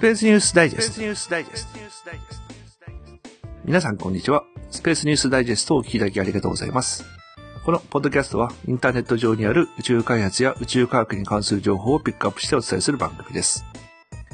[0.00, 2.10] スペースニュースダイジェスト。
[3.66, 4.44] 皆さんこんにちは。
[4.70, 7.04] スペースニュースダイジェストをお聞きいただきありがとうございます。
[7.66, 13.66] このポッドキャストはインターネット上にある宇宙開発や宇宙科学に関する情報をピックアップしてお伝えする番組です。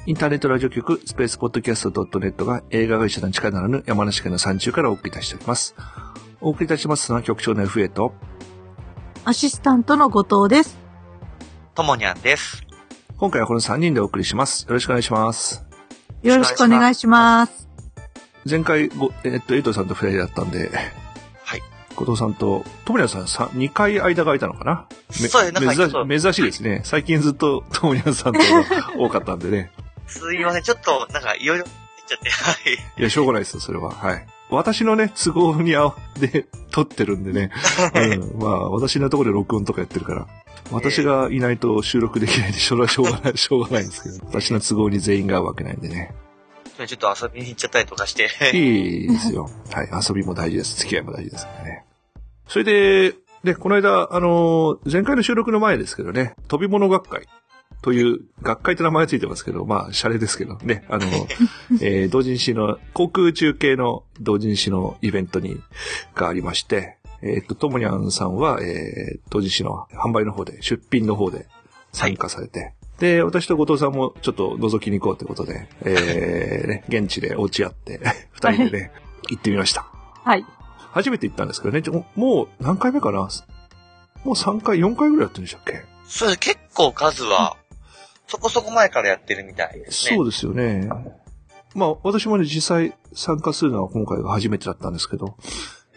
[0.06, 5.74] インターネットラジオ局スペースポッドキャスト .net が映画会社の力ならぬ山梨県の山中からお送りいたしております。
[6.40, 8.14] お送りいたしますのは局長の FA と、
[9.24, 10.78] アシスタントの後藤です。
[11.74, 12.65] ともにゃんです。
[13.18, 14.66] 今回はこの3人でお送りします。
[14.66, 15.64] よろしくお願いします。
[16.22, 17.66] よろしくお願いします。
[18.48, 20.70] 前回ご、えっと、エイトさんと二人だったんで、
[21.42, 21.62] はい。
[21.94, 24.86] 後藤さんと、ともにゃんさんさ2回間が空いたのかな？
[25.22, 26.82] めそうやなんか珍珍しいですね。
[26.84, 28.44] 最近ずっとともにゃんさんとが
[28.98, 29.70] 多かったんでね。
[30.06, 33.00] すいません、ちょっと、なんか、いろいろ言っちゃって、はい。
[33.00, 33.90] いや、しょうがないですよ、それは。
[33.90, 34.26] はい。
[34.50, 37.50] 私のね、都合に合わで撮ってるんでね。
[37.94, 38.42] うん。
[38.42, 40.26] まあ、私のところで録音とかやってるから。
[40.70, 44.26] 私がいないと収録できないんで、それはしょうがない、しょうがないんですけど。
[44.26, 46.14] 私の都合に全員が合うわけないんでね。
[46.76, 48.30] ちょっと遊びに行っちゃったりとかして。
[48.52, 49.48] いいですよ。
[49.72, 49.88] はい。
[50.08, 50.76] 遊びも大事です。
[50.76, 51.84] 付き合いも大事ですからね。
[52.48, 57.26] それで、で、この間、あの、前回の収録の前ですけどね、飛び物学会
[57.86, 61.06] という、学会って名前がついてますけど、まあ、シャレですけどね、あの、
[61.80, 65.60] えー同人誌の、航空中継の同人誌のイベントに、
[66.16, 71.46] がありまして、えっ、と、ともにゃんさんは、えー同人誌の販売の方で、出品の方で
[71.92, 78.00] 参加されて、で、私と後藤さんもちょっと覗きに行こうということで、えーね、 現地で落ち合って、
[78.34, 78.92] 二人でね、
[79.30, 79.86] 行ってみました。
[80.24, 80.44] はい。
[80.90, 81.84] 初めて行ったんですけどね、
[82.16, 83.28] もう何回目かな？
[84.24, 85.84] もう3回、4回ぐらいやってるんでしたっけ？
[86.08, 87.56] そうです、結構数は、
[88.26, 90.16] そこそこ前からやってるみたいですね。
[90.16, 90.88] そうですよね。
[91.74, 95.36] まあ、私もね、実際参加するのは今回が初めてだったんですけど、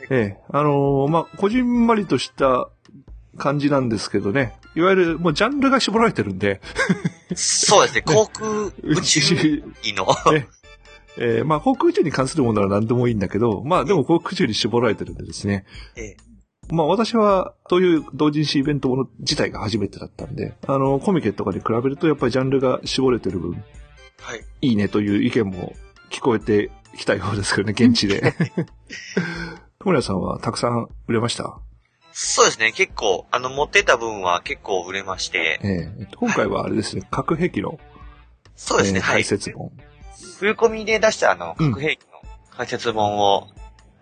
[0.09, 2.69] ええ、あのーまあ、こじんまりとした
[3.37, 6.61] 感じなんですけどね、いわゆるもうジャンルが絞られてるんで、
[7.35, 8.49] そうですね、 航空
[8.83, 9.63] 宇宙
[9.95, 10.07] の。
[11.21, 15.65] えーまあ、航空宇宙に関するものは何でもいいんだけど、まあ、でも航空宇宙に絞られてるんでですね。
[15.95, 16.28] ええ
[16.71, 23.63] まあ、私は、そういう同人誌イベントもの自体が初めてだったんで、あの、コミケとかに比べると、やっぱりジャンルが絞れてる分、
[24.21, 24.43] はい。
[24.61, 25.73] いいねという意見も
[26.09, 28.33] 聞こえてきたようですけどね、現地で。
[29.79, 31.57] 友谷さんはたくさん売れました？
[32.11, 37.79] そうですね、結構、あの、持ってた分は結構売れまして、ええ今回はあれですね、核兵器の、
[38.55, 39.23] そうですね、えー解はい。
[39.23, 39.71] 説本。
[40.33, 42.07] 食い込みで出したあの、うん核兵器の
[42.57, 43.47] 解説本を、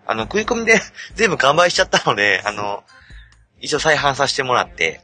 [0.08, 0.80] あの、食い込みで
[1.16, 2.84] 全部完売しちゃったので、あの、
[3.60, 5.02] 一応再販させてもらって、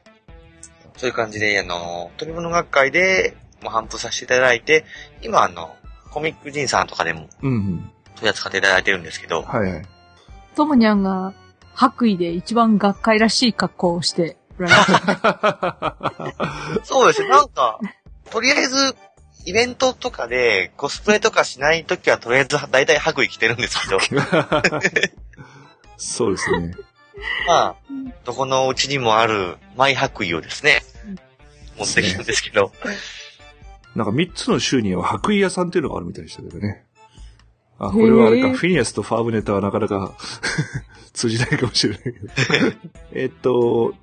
[0.97, 4.85] そういう感じで、あの、飛び物学会で、もう販布させていただいて、
[5.21, 5.75] 今あの、
[6.11, 7.91] コミック人さんとかでもうんうん。
[8.15, 9.85] 取り扱っていただいてるんですけど、はいはい。
[10.55, 11.33] ともにゃんが
[11.73, 14.37] 白衣で一番学会らしい格好をして。
[16.83, 17.79] そうですね、なんか、
[18.29, 18.95] とりあえず、
[19.45, 23.99] イベントとかでコスプレとかしないときはとりあえず大体白衣着てるんですけど、
[25.97, 26.75] そうですね。
[27.47, 27.75] まあ、
[28.25, 30.81] どこのうちにもあるマイ白衣をですね、
[31.77, 32.71] 持ってきたんですけど、
[33.95, 36.83] なんか3つの州には白衣屋さんっていうのがあるみたいでしたけどね。
[37.79, 40.13] あ、これはあれか、フィニアスとファーブネタはなかなか
[41.13, 42.27] 通じないかもしれないけど。
[43.13, 43.93] えっと、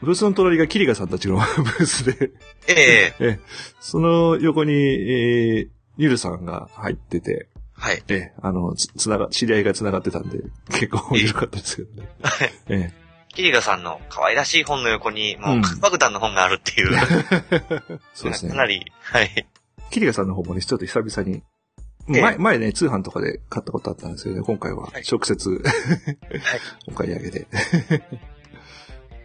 [0.00, 2.30] ブースの隣がキリガさんたちの ブースで、
[2.68, 3.40] え ええ、
[3.80, 8.02] その横に、えー、ユルさんが入ってて、はい。
[8.08, 10.38] え、あの、つ、つなが、知り合いが繋がってたんで、
[10.70, 12.08] 結構面白かったですけどね。
[12.22, 12.52] はい。
[12.68, 12.92] え
[13.34, 18.50] キリガさんの可愛らしい本の横に、もう核爆弾の本があるっていう、え、 そうですね。
[18.50, 19.46] かなり、はい。
[19.90, 21.42] キリガさんの方もね、ちょっと久々に、
[22.10, 25.62] ええ前、前ね、通販とかで買ったことあったんですけどね、今回ははい直接、はい。
[26.88, 27.46] お買い上げで。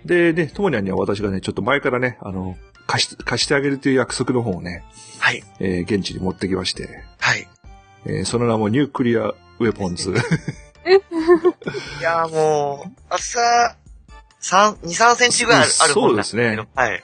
[0.06, 4.84] で、ね、ともにゃんには私がね、ちょっと前からね、あの、貸し、貸してあげるという約束の方をね、
[5.20, 5.44] はい。
[5.60, 7.48] えー現地に持ってきまして、はい。
[8.06, 10.12] えーその名も Nuclear Weapons。
[12.00, 13.78] いやーもう、厚さ、
[14.40, 17.04] 三2、3センチぐらいあるある本なんそうですねはい。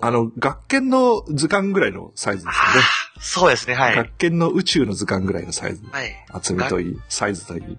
[0.00, 3.84] あの、学研の図鑑ぐらいのサイズですあーそうですね、よね。
[3.84, 3.96] はい。
[3.96, 5.82] 学研の宇宙の図鑑ぐらいのサイズ。
[5.90, 6.26] はい。
[6.28, 7.78] 厚みといい、サイズといい。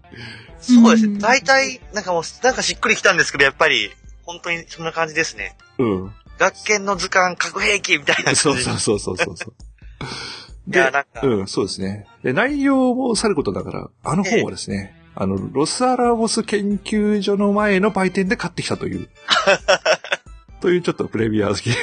[0.59, 1.13] そうですね。
[1.13, 3.91] うん大体、なんかもう、なんかしっくりきたんですけど、やっぱり、
[4.23, 5.55] 本当にそんな感じですね。
[5.77, 6.11] うん。
[6.39, 8.39] 学研の図鑑、核兵器みたいな感じ。
[8.39, 9.53] そうそうそうそうそうそう。
[10.73, 12.07] いや、なんか、うん、そうですね。
[12.23, 19.09] で、内容もさることながら、あの本はですね、あの、ロスアラボス研究所の前の売店で買ってきたという。
[20.61, 21.67] というちょっとプレミア好き。
[21.67, 21.73] い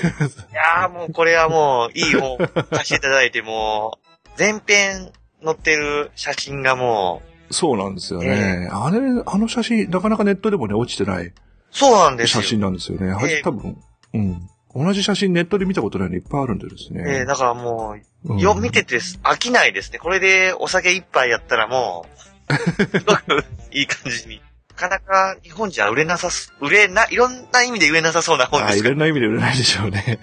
[0.55, 2.39] やーもうこれはもう、いい本
[2.71, 5.13] 貸していただいて、もう、全編
[5.45, 8.69] 載ってる写真がもう、そうなんですよね。
[8.73, 11.33] あれ、あの写真、なかなかネットでもね、落ちてない
[11.71, 12.43] そうなんですよ。
[12.43, 13.13] 写真なんですよね。
[13.13, 13.77] はええ多分、
[14.15, 14.49] うん。
[14.75, 17.05] 同じ写真ネットで見たことないのいっぱいあるんでですね。
[17.07, 19.99] えー、だからもう、うんよ、見てて飽きないですね。
[19.99, 22.07] これでお酒一杯やったらも
[22.49, 22.55] う、
[22.99, 24.41] すごくいい感じに。
[24.81, 30.19] なかなか日本じゃ売れなさす、売れな、いろんな意味で売れなさそうな本ああ、ですいろんな意味で売れないでしょうね。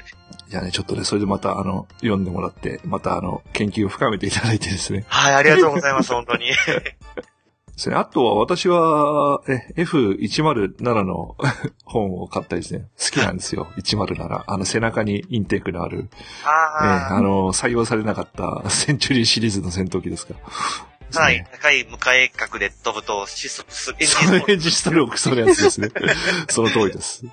[0.50, 5.04] いやね、ちょっとね、それでまた、あの、読んでもらって、また、あの、研究を深めていただいてですね。
[5.06, 6.46] はい、ありがとうございます、本当に。
[7.80, 7.96] ですね。
[7.96, 11.36] あとは、私は、え、F107 の
[11.84, 12.88] 本を買ったりですね。
[12.98, 13.68] 好きなんですよ。
[13.80, 14.44] 107。
[14.46, 20.34] あの、背中にインテークのある、えああの、採用されなかったセンチュリーシリーズの戦闘機ですか
[21.14, 21.44] はい。
[21.50, 23.96] 高い向かい角で飛ぶと失速する。
[23.98, 25.88] エンジンそれエンジンストロークそのやつですね。
[26.48, 27.24] その通りです。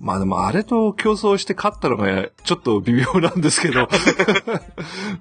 [0.00, 3.88] まあでもあれと競争して勝ったのがちょっと微妙なんですけど、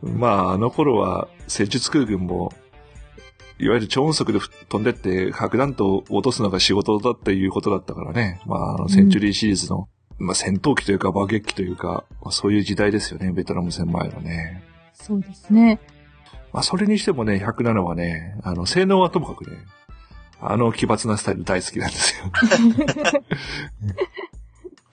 [0.01, 2.51] まああの頃は戦術空軍も、
[3.63, 8.41] いわゆる超音速で飛んでって核弾頭を落とすのが仕事だっていうことだったからね。
[8.45, 9.87] まああのセンチュリーシリーズの、
[10.17, 13.31] まあ戦闘機というか爆撃機というか、まあそういう時代ですよね。
[13.31, 14.63] ベトナム戦前のね。
[14.93, 15.79] そうですね。
[16.51, 19.57] まあそれにしてもね、107はね、あの性能はともかくね、
[20.41, 22.25] あの奇抜なスタイル大好きなんですよ。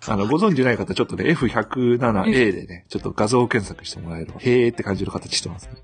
[0.09, 5.75] あの、ご存知ない方、ちょっとね、F107A でね、ちょっと画像検索してもらえれば、へーって感じの形してますね。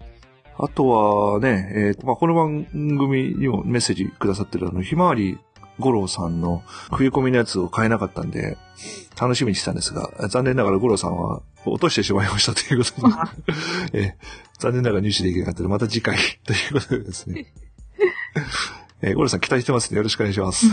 [0.59, 5.39] あとはね、えーまあ、この番組にもメッセージくださってるあの、ひまわり
[5.79, 6.63] 五郎さんの
[6.93, 8.57] 冬込みのやつを買えなかったんで、
[9.21, 16.17] 楽しみにしてたんですが、残念ながら五郎さんは落としてしまいましたということで、 えー残念ながら入手できなかったので、また次回
[16.47, 17.53] ということでですね。
[19.03, 19.99] えー、五郎さん期待してますね。
[19.99, 20.67] よろしくお願いします。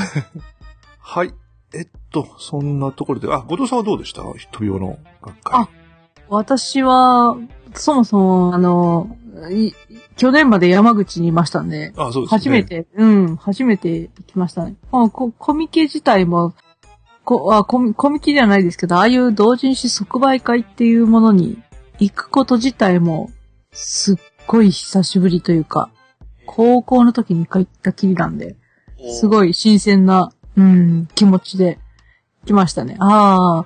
[0.99, 1.33] はい。
[1.73, 4.21] えっと、そんなところで、あ、後藤さんはどうでした？
[4.21, 5.61] 飛び用の学会。
[5.63, 5.69] あ
[6.29, 7.35] 私は、
[7.73, 9.22] そもそも、あの、い
[10.15, 12.39] 去年まで山口にいましたんで、あ、そうですね。
[12.39, 12.63] 初め。
[12.63, 14.75] て、うん、初めて行きましたね。
[14.91, 16.53] あこコミケ自体も、
[17.23, 21.61] こあコミコミケじゃないですけど、ああいう同人誌即売会っていうものに
[21.99, 23.31] 行くこと自体も、
[23.71, 24.17] すっ
[24.47, 25.89] ごい久しぶりというか、
[26.45, 28.55] 高校の時に一回行ったきりなんで、
[29.11, 29.29] すい。
[29.29, 31.79] ごい新鮮な、うん、気持ちで
[32.45, 32.97] 来ましたね。
[32.99, 33.65] あ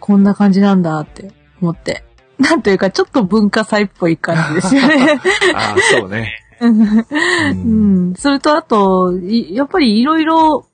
[0.00, 2.07] こんな感じなんだって思って。
[2.38, 5.20] なんというか、ちょっと文化祭っぽい感じですよね。
[5.54, 6.44] あ、そうね。
[6.60, 7.06] うんう
[7.50, 8.14] うん。
[8.16, 10.66] それとあと、いやっぱりいろいろ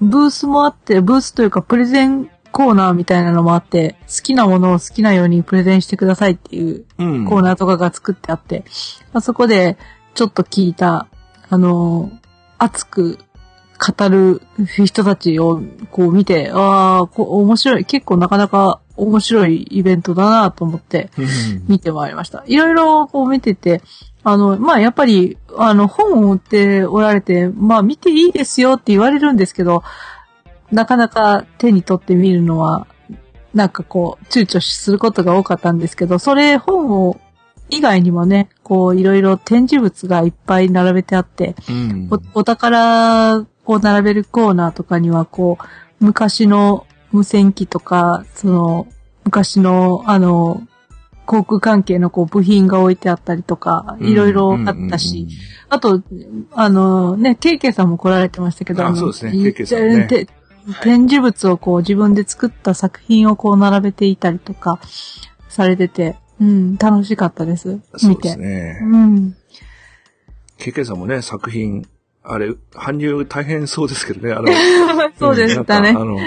[0.00, 7.24] ブースもあって、ブースというかプレゼンコーナーみたいなのもあって、好きなものを好きなようにプレゼンしてくださいっていううん。
[7.26, 8.64] コーナーとかが作ってあって、
[9.12, 9.76] あそこで
[10.14, 11.06] ちょっと聞いた、
[11.48, 12.10] あの、
[12.58, 13.18] 熱く
[13.80, 14.42] 語る
[14.84, 21.26] 人たちをこう見て、ああ、面白い、結構なかなか面白いイベントだなと思って、うん。
[21.66, 22.44] 見てまいりました。
[22.46, 23.80] いろいろこう見てて、
[24.22, 29.82] あの、まあ、やっぱり、あの、本を売っておられて、まあ、見ていいですよって言われるんですけど、
[30.70, 32.86] なかなか手に取ってみるのは、
[33.54, 37.18] なんかこう、躊躇することが多かったんですけど、それ本を、
[37.70, 42.08] 以外にもね、こう、いろいろ展示物がいっぱい並べてあって、うん。
[42.34, 48.86] おお宝を並べるコーナーとかには、こう、昔の無線機とか、その、
[49.24, 50.62] 昔の、あの、
[51.26, 55.28] 航空関係のこう部品が置いてあったりとか、いろいろあったし、
[55.68, 56.02] あと、
[56.52, 60.26] あのね、ケイケイさんも来られてましたけど、のあそうですねい KK さんねて
[60.82, 64.80] 展示物をこう自分で作った作品をこう並べていたりとか
[65.48, 67.68] されてて、うん、楽しかったです。
[67.68, 67.98] 見て。
[67.98, 68.80] そうですね。
[68.82, 69.36] うん。
[70.58, 71.86] KK さんもね、作品、
[72.22, 74.48] あれ、搬入大変そうですけどね、あの、
[75.18, 75.90] そうでしたね。
[75.90, 76.18] あの、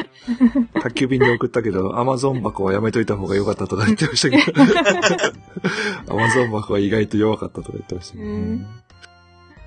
[0.73, 4.63] 宅急便に送ったけど、アマゾン箱はやめといた方が良かったとか言ってましたけど、
[6.09, 8.25] アマゾン箱は意外と弱かったとか言ってましたけど。
[8.27, 8.65] ね、うん。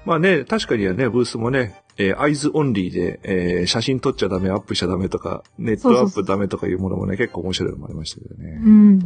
[0.05, 8.61] まあね、確かにはね、ブースもね、えー、アイズオンリーで、えー写真撮っちゃダメ、アップしちゃダメとか、ネットアップダメとかいうものもね、結構面白いのもありましたけどね。
[8.65, 9.01] うん。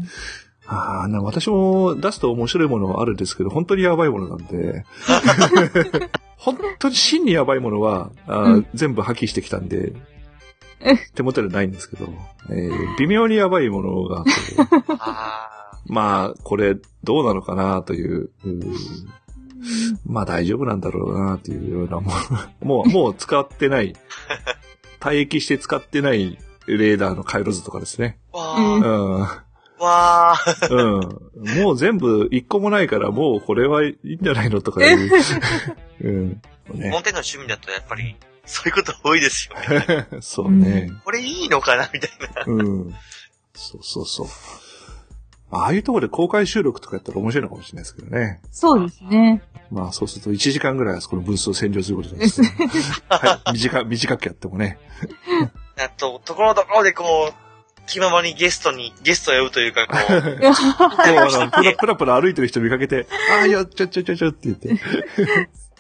[0.66, 4.84] ああ、な私も出すと面白いものはあるんですけど、本当にやばいものなんで、
[6.40, 8.66] 本当に真にやばいものは、あーうん。
[8.74, 9.92] 全部破棄してきたんで
[10.80, 12.06] え、手元でないんですけど、
[12.48, 14.30] えー微妙にやばいものがあって、
[14.98, 18.60] あ まあ、これどうなのかなという、うん。
[20.06, 22.10] まあ大丈夫なんだろうなというようなも
[22.62, 23.94] う、 もう、もう使ってない、
[25.00, 28.18] 退役して使ってないレーダーの回路図とかですね。
[28.32, 29.20] ーわうん。
[29.20, 29.26] うん。
[29.80, 30.74] ー、わー。
[30.74, 31.62] うん。
[31.62, 35.10] もう全部一個もないから、もうこれはいいんじゃないのとかいう。
[36.02, 36.42] うん。
[36.74, 40.06] ねモンテの趣味だとやっぱり、そういうこと多いですよね。
[40.20, 40.90] そうね。
[41.04, 41.88] これいいのかな？
[41.92, 42.44] みたいな。
[42.46, 42.94] うん。
[43.54, 44.26] そうそうそう。
[45.52, 48.40] ああいうところで公開収録とかやったら面白いのかもしれないですけどね。
[48.52, 49.42] そうですね。
[49.70, 52.48] まあそうすると1時間ぐらいあそこのブースを占領することになります、ね。
[53.10, 53.52] はい。
[53.52, 54.78] 短、短くやってもね。
[55.76, 57.49] あと、ところどころでこう、
[57.90, 63.06] 気ままにゲストに、ゲストを呼ぶというか、こう、いやこうあの、プラプラプラ歩いてる人見かけて、
[63.38, 64.76] ああ、いや、ちょちょちょちょって言って。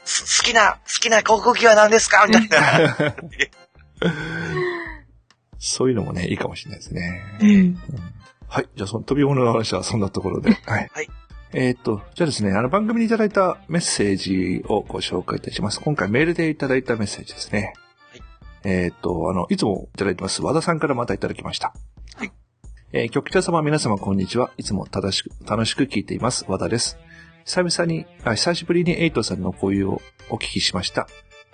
[0.04, 3.14] す好きな、好きな航空機は何ですかみたいな。
[5.58, 7.22] そういうのもね、いいかもしれないですね。
[7.40, 7.78] うん
[8.48, 8.68] はい。
[8.74, 10.50] じゃあ、その飛び物の話はそんなところで。
[10.50, 10.90] はい。
[10.92, 11.08] はい
[11.52, 15.80] えーっと、じゃあですね、あの番組にいただいたメッセージをご紹介いたします。
[15.80, 17.74] 今回メールでいただいたメッセージですね。
[18.12, 18.22] はい
[18.62, 21.74] えーっと、あの、いつもいただいてます、和田さんからまたいただきました。
[22.92, 24.50] えー局長様、皆様、こんにちは。
[24.56, 26.44] いつも正しく、楽しく聞いています。
[26.48, 26.98] 和田です。
[27.44, 31.06] 久々に、あ久しぶりにエイトさんの交友をお聞きしました。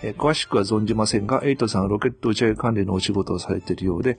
[0.02, 4.18] えー詳しくは存じませんが、エイトさんはロケット打ち上げ関連のお仕事をされているようで、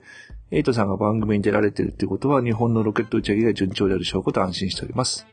[0.52, 5.26] エイトさんが番組に出られているということは、日本のロケット打ち上げが順調である証拠と安心しております。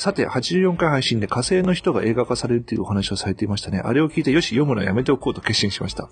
[0.00, 3.82] さて、84回配信で火星の人が映画化されるというお話をされていましたね。
[3.84, 6.08] あれを聞いて、よし、読むのはやめておこうと決心しました。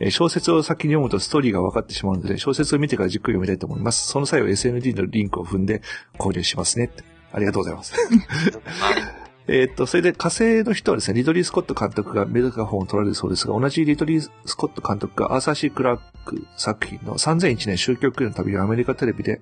[0.00, 4.06] えー小説を先に読むとストーリーが分かってしまうので、小説を見てからじっくり読みたいと思います。
[4.06, 5.80] その際は SND のリンクを踏んで
[6.18, 6.90] 購入しますね。
[7.32, 7.94] ありがとうございます。
[9.48, 19.40] えっと、それで火星の人はですね、リドリー・スコット監督がメダカフォンを取られるそうですが、同じリドリー・スコット監督がアーサー・シー・クラーク作品の3001年宗教区への旅をアメリカテレビで、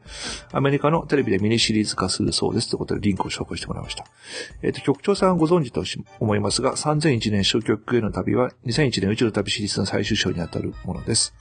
[0.53, 4.05] アメリカのテレビでミニシリーズ化するそうですということでリンクを紹介してもらいました。
[4.63, 5.83] えっと、局長さんはご存知と
[6.21, 11.35] 思いますが、3001年宗教区への旅は2001年宇宙の旅シリーズの最終章にあたるものです。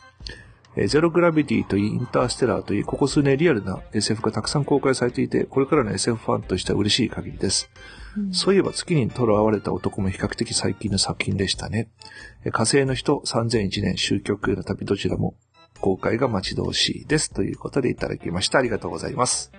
[0.88, 7.70] ゼログラビティといい、インターステラーといい、ここ数年リアルな SF がたくさん公開されていて、これからの SF ファンとしては嬉しい限りです。
[8.32, 11.90] そういえば月に囚われた男も比較的最近の作品でしたね。
[12.46, 15.36] え火星の人3001年終局への旅どちらも
[15.80, 17.32] 公開が待ち遠しいです。
[17.32, 18.60] ということでいただきました。
[18.60, 19.52] ありがとうございます。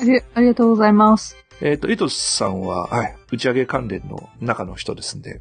[0.00, 1.36] ありありがとうございます。
[1.60, 5.40] えっ、と、イトさんは、はい、打ち上げ関連の中の人ですんで、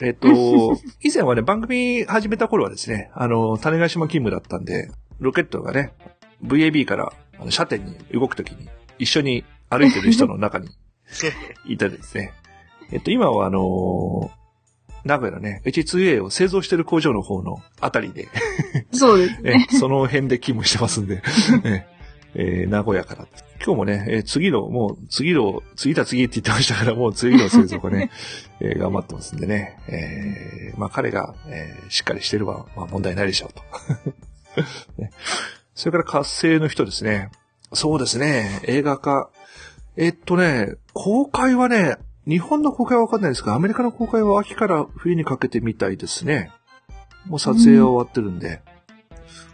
[0.00, 0.28] えっ、と、
[1.02, 5.92] 以前はね、番組始めた頃はですね、あの、種子島勤務だったんで、ロケットがね、
[6.44, 8.68] VAB からあの射程に動くときに
[8.98, 10.68] 一緒に歩いてる人の中に
[11.66, 12.32] いたですね。
[12.92, 14.46] えっと、今はあのー
[15.04, 18.26] 名古屋のね、H2A を製造してる工場の方のあたりで、
[18.90, 19.66] そうですね。
[19.72, 21.22] えその辺で勤務してますんで、
[21.64, 21.86] え
[22.34, 23.28] えー名古屋から。
[23.64, 28.10] 今日もね、えー次の、もう次の、次だ次って言ってましたから、もう次の製造がね、
[28.58, 33.62] えー頑張ってますんでね、えーまあ彼が、えーしっかりしてれば、まあ問題ないでしょうと。
[34.98, 35.12] ね
[35.76, 37.30] それから活性の人ですね。
[37.74, 39.30] そうですね、映画化。
[39.96, 41.96] えっとね、公開はね、
[42.28, 46.50] 日本の公開はわかんないですが、アメリカの公開は秋から冬にかけてみたいですね。
[47.26, 48.60] もう撮影は終わってるんで。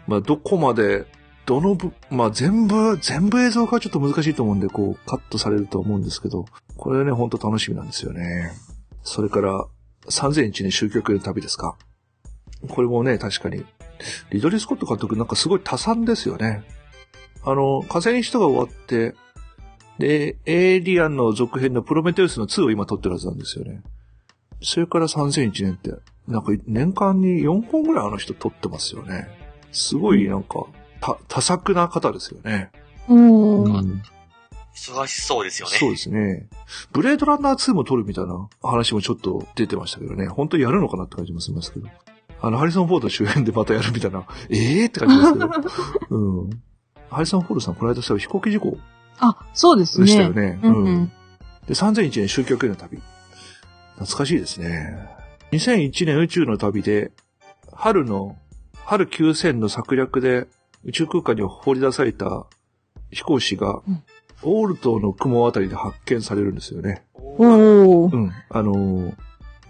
[0.05, 1.05] まあ、どこまで、
[1.45, 6.45] どのぶ、まあ、全部、全部映像化はちょっと難しいと思うんで、こう、カットされると思うんですけど、
[6.75, 8.51] これはね、ほんと楽しみなんですよね。
[9.03, 9.65] それから、
[10.09, 11.77] 3001年終局の旅ですか。
[12.69, 13.65] これもね、確かに、
[14.31, 16.63] リドリー・スコット監督なんかすごい多産ですよね。
[17.45, 19.15] あの、風に人が終わって、
[19.99, 23.81] で、エイリアンの続編のプロメテウスの2を今撮ってるはずなんですよね。
[24.61, 25.91] それから3001年って、
[26.27, 29.27] なんか年間に4本ぐらいあの人撮ってますよね。
[29.71, 30.65] すごいなんか、
[31.01, 32.71] た、多作な方ですよね。
[33.09, 33.63] うん。
[33.63, 34.03] うん
[34.75, 35.77] 忙しそうですよね。
[35.77, 36.47] そうですね。
[36.91, 40.27] ブレードランナー2も撮るみたいな話もちょっと出てましたけどね。
[40.27, 41.87] 本当にやるのかなって感じもしますけど。
[42.41, 44.25] あの、ハリソン・フォード周辺でまたやるみたいな。
[44.49, 46.09] ええー、って感じですけど。
[46.17, 46.49] うん。
[47.09, 48.77] ハリソン・フォードさん、この間さ、飛行機事故
[49.19, 50.05] あ、そうですね。
[50.05, 50.59] でしたよね。
[50.63, 51.11] うんうん。
[51.67, 53.01] で、3001年終局への旅。
[53.95, 55.07] 懐かしいですね。
[55.51, 57.11] 2001年宇宙の旅で、
[57.71, 58.37] 春の、
[58.85, 60.47] 春9000の策略で
[60.83, 62.45] 宇宙空間に放り出された
[63.11, 64.03] 飛行士が、うん
[64.45, 67.03] オールトの雲あたりで発見されるんですよね。
[67.13, 68.17] おーう。
[68.17, 68.31] ん。
[68.49, 69.15] あのー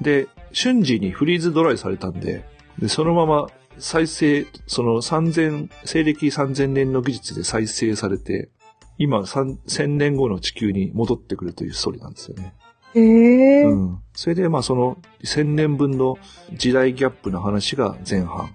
[0.02, 2.44] で、瞬時にフリーズドライされたんで、
[2.80, 3.48] で、そのまま
[3.78, 8.50] 再生、その3000、西暦3000年の技術で再生されて、
[8.98, 12.54] 今3000年後の地球に戻ってくるというストーリーなんですよね。
[12.96, 13.64] へえ。
[13.64, 14.00] うん。
[14.14, 16.18] それで、まあその1000年分の
[16.54, 18.54] 時代ギャップの話が前半。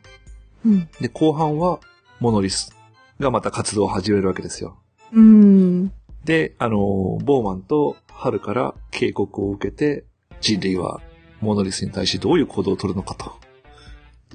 [0.65, 0.89] うん。
[1.01, 1.81] で、後半は
[2.21, 2.73] モノリス
[3.19, 4.79] がまた活動を始めるわけですよ。
[5.13, 5.93] うん。
[6.25, 10.05] で、あのーボーマンとハルから警告を受けて、
[10.41, 11.01] 人類は
[11.41, 13.33] モノリスに対してどういう行動を取るのかと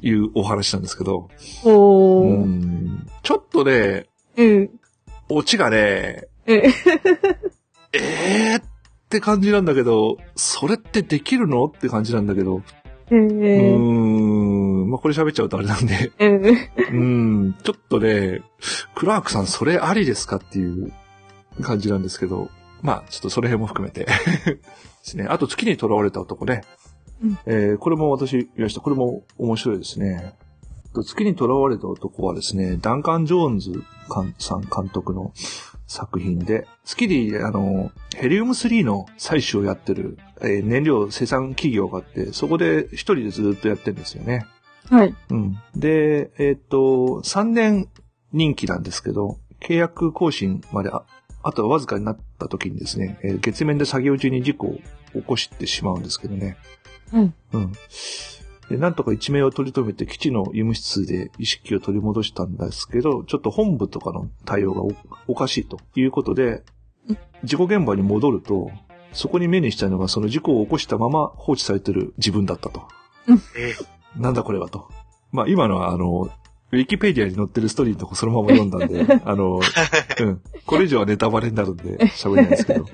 [0.01, 1.29] いうお話なんですけど、
[1.65, 2.45] うおー。
[2.45, 4.69] ん、ちょっとね、うん。
[5.33, 6.63] オチがね、え、
[7.93, 8.55] え。
[8.55, 8.63] ーっ
[9.09, 11.65] て感じなんだけど、それってできるの？
[11.65, 12.63] って感じなんだけど、
[13.11, 18.41] えうーん、まあ、これ喋っちゃうとあれなんで、え、うん、ちょっとね、
[18.95, 20.91] クラークさんそれありですかっていう
[21.61, 22.49] 感じなんですけど、
[22.81, 24.05] まあ、ちょっとその辺も含めて。
[24.05, 24.11] で
[25.03, 25.25] すね。
[25.29, 26.63] あと、月に囚われた男ね。
[27.21, 27.37] うん。
[27.45, 28.81] えーこれも私言いました。
[28.81, 30.33] これも面白いですね。
[30.93, 33.71] と月に囚われた男はですね、ダンカン・ジョーンズ
[34.13, 35.33] 監さん監督の
[35.88, 44.45] 作品で、月に、あの、ヘリウム3の採取をやってる、えー燃料生産企業があって、そこで一人でずっとやってるんですよね。
[44.89, 45.15] はい。
[45.29, 45.57] うん。
[45.75, 47.89] で、えっ、と、3年
[48.31, 51.03] 任期なんですけど、契約更新まであ、
[51.43, 54.79] あとはわずかになった時にですね、えー月面で作業中に事故を
[55.13, 56.57] 起こしてしまうんですけどね。
[57.13, 57.33] うん。
[57.53, 57.73] うん。
[58.70, 64.91] で、なんとか一命を取り留めて基地の医務室で意識を取り戻したんですけど、ちょっと本部とかの対応がお
[65.27, 66.63] おかしいということで
[67.10, 68.72] うん、事故現場に戻ると、
[69.12, 72.88] そこに目にしたのがその事故を起こしたまま放置されてる自分だったと。
[73.58, 73.75] え
[74.17, 74.89] なんだこれはと。
[75.32, 76.29] まあ今のはあの、
[76.72, 79.60] ウィキペディアに載ってるストーリーのとこそのまま読んだんで、あの、
[80.20, 80.41] うん。
[80.65, 82.86] これ以上はネタバレになるんで喋れないですけど。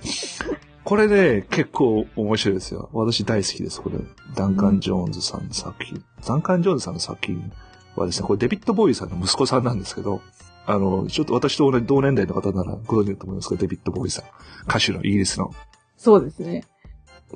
[0.90, 2.90] これね、結構面白いですよ。
[2.94, 4.00] 私大好きです、これ。
[4.34, 6.04] ダンカン・ジョーンズさんの作品。
[6.26, 7.52] ダンカン・ジョーンズさんの作品
[7.96, 10.20] はですね、これデビッド・ボーイさんの息子さんなんですけど、
[10.66, 14.26] あの、ちょっと私と同じ同年代の方ならご存知だと思いますけど、デビッド・ボーイさん。
[14.68, 15.52] 歌手のイギリスの
[15.96, 16.64] そうですね。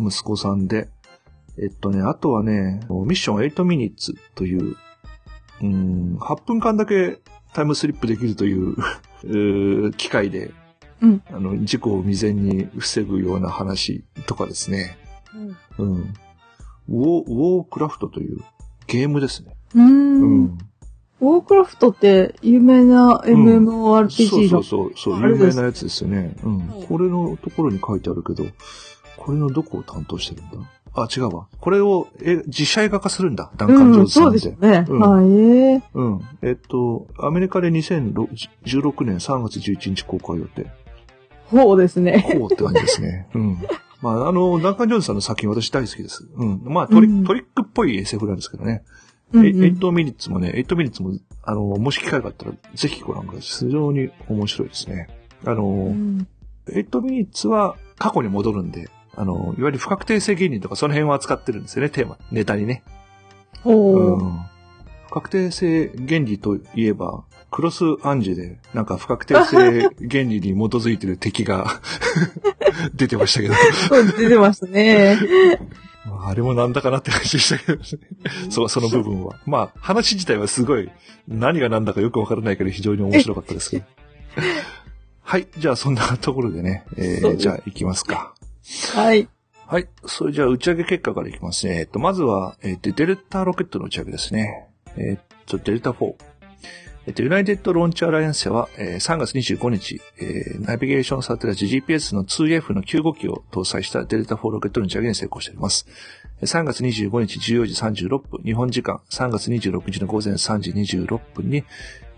[0.01, 0.89] 息子さんで、
[1.59, 7.19] えっとね、あとはね、ミッション8ミニッツという、うーん、8分間だけ
[7.53, 10.51] タイムスリップできるという 機械で、
[11.03, 14.97] うんあの、事故を未然に防ぐような話とかですね。
[15.77, 16.13] うん。
[16.87, 18.39] ウォー、ウォークラフトという
[18.87, 19.53] ゲームですね。
[19.75, 19.81] うー。
[19.81, 20.57] うんん。
[21.19, 24.63] ウォークラフトって有名なそう MMORPG の。
[24.63, 26.35] そうそうそう、有名なやつですよね。
[26.43, 26.57] うん。
[26.69, 28.45] はいこれのところに書いてあるけど、
[29.17, 30.69] これのどこを担当してるんだ？
[30.95, 31.47] あ、違うわ。
[31.59, 33.51] これを、え、実写映画化するんだ。
[33.57, 34.29] ダンカン・ジョーズさんで。
[34.29, 34.85] うですよね。
[34.87, 36.21] うんはい、ええうん。
[36.43, 40.69] えっと、アメリカで2016年3月11日公開予定。
[41.51, 42.25] そうですね。
[42.37, 43.27] こうって感じですね。
[43.35, 43.57] うん。
[44.01, 46.27] まあ、あの、ダンカン・ジョーンズさんの作品私大好きです。
[46.35, 46.61] うん。
[46.65, 48.83] まあトリ、うんトリックっぽい SF なんですけどね。
[49.33, 53.67] うんえ8ミニッツもね、8ミニッツも、あの、もし機会があったら、ぜひご覧ください。
[53.67, 55.07] 非常に面白いですね。
[55.45, 56.27] あの、うん
[56.67, 62.83] 8ミニッツは過去に戻るんで、あの、いわゆる不確定性原理とかその辺を扱ってるんですよね、テーマ、ネタにね。
[63.63, 64.23] ほう。
[64.23, 64.39] うん
[65.07, 67.23] 不確定性原理といえば、
[67.53, 71.79] クロスアンジェで、なんか不確定性原理に基づいてる敵が
[72.95, 73.53] 出てましたけど、
[73.89, 75.19] そう出てましたね。
[76.03, 77.83] まああれもなんだかなって感じでしたけど、
[78.49, 79.35] そう、その部分は。
[79.45, 80.89] まあ、話自体はすごい、
[81.27, 83.85] 何が何だかよくわからないけど非常に面白かったですけど。
[85.21, 85.47] はい。
[85.55, 88.33] じゃあ、そんなところでね、えー、じゃあ行きますか。
[88.95, 89.29] はい。
[89.67, 89.87] はい。
[90.07, 91.81] それじゃあ、打ち上げ結果からいきますね。
[91.81, 94.69] えっと、まずは、えっと、デルタロケットの打ち上げですね。
[94.97, 96.15] えっと、デルタ4。
[97.05, 105.85] えっと、ユナイテッドローンチアライアンスは、えー3月25日、えーナビゲーションサテライト GPS の 2F の9号機を搭載したデルタ4ロケットの打ち上げに成功しております。
[106.41, 111.65] 3月25日14時36分、日本時間3月26日の午前3時26分に、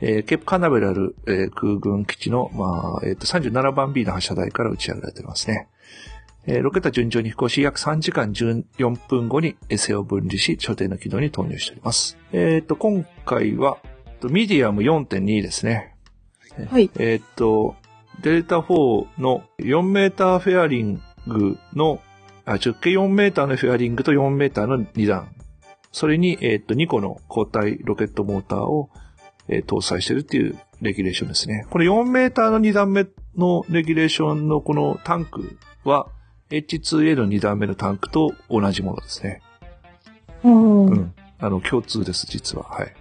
[0.02, 5.68] えーケープカナベラル、えー空軍基地の、まあ、えっと、37番 B の発射台から打ち上げられていますね。
[6.46, 12.20] えーロケット順調に飛行し、約3時間14分後に衛星を分離し、所定の軌道に投入しております。
[12.34, 13.80] えっ、と、今回は、
[14.16, 15.96] とミディアム4.2ですね。
[16.70, 16.90] はい。
[17.00, 17.76] えっ、と、
[18.22, 22.00] デルタ4の4メーターフェアリングの、
[22.46, 25.30] あ直径4メーターのフェアリングと4メーターの2段。
[25.92, 28.90] それに、えっ、と、2個の交代ロケットモーターを、
[29.48, 31.68] えー搭載しているっていうレギュレーションですね。
[31.70, 33.06] これ4メーターの2段目
[33.38, 36.08] のレギュレーションのこのタンクは、
[36.50, 39.42] H2A の2段目のタンクと同じものですね。
[40.44, 41.14] うんうん。
[41.40, 42.64] あの、共通です、実は。
[42.64, 42.94] はい。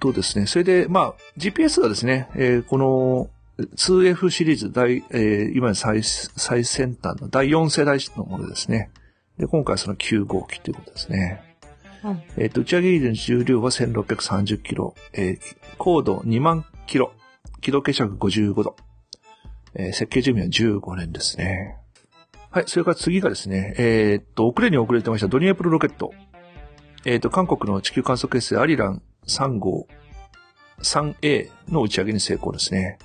[0.00, 3.30] とですね、それで、まあ、GPS がですね、えーこの
[3.76, 8.90] 2F シリーズ第、えー今の最、最先端の第4世代のものですね。
[9.38, 11.42] で、今回はその9号機ということですね。
[12.02, 15.38] はいえっ、と、打ち上げの重量は1630キロ、えー
[15.76, 17.12] 高度2万キロ、
[17.60, 18.76] 軌道傾斜55度、
[19.74, 21.76] えー設計寿命は15年ですね。
[22.50, 26.12] はい、それから次がですね、えーっと、遅れに遅れてましたドニエプルロケット。
[27.04, 29.86] えーっと、韓国の地球観測衛星アリラン3号
[30.82, 32.98] 3A の打ち上げに成功ですね。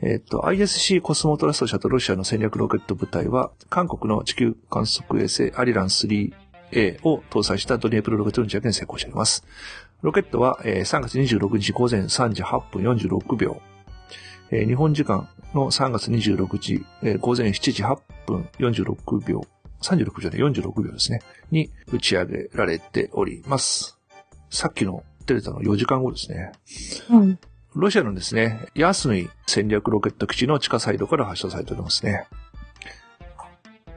[0.00, 6.32] えっと、ISC コスモトラスト社とロシアの戦略ロケット部隊は、韓国の地球観測衛星アリラン 3A
[7.02, 9.44] を搭載したドニエプルロケットの打ち上げに成功しております。
[10.02, 13.60] ロケットは、えー3月26日午前3時8分46秒、
[14.52, 19.40] えー日本時間の3月26日、えー午前7時8分46秒、
[19.82, 23.97] 36じゃない、46秒ですね、に打ち上げられております。
[24.50, 26.52] さっきのデルタの4時間後ですね。
[27.10, 27.38] うん。
[27.74, 32.26] ロシアのですね、ヤスヌイ戦略ロケット基地の地下サイドから発射されておりますね。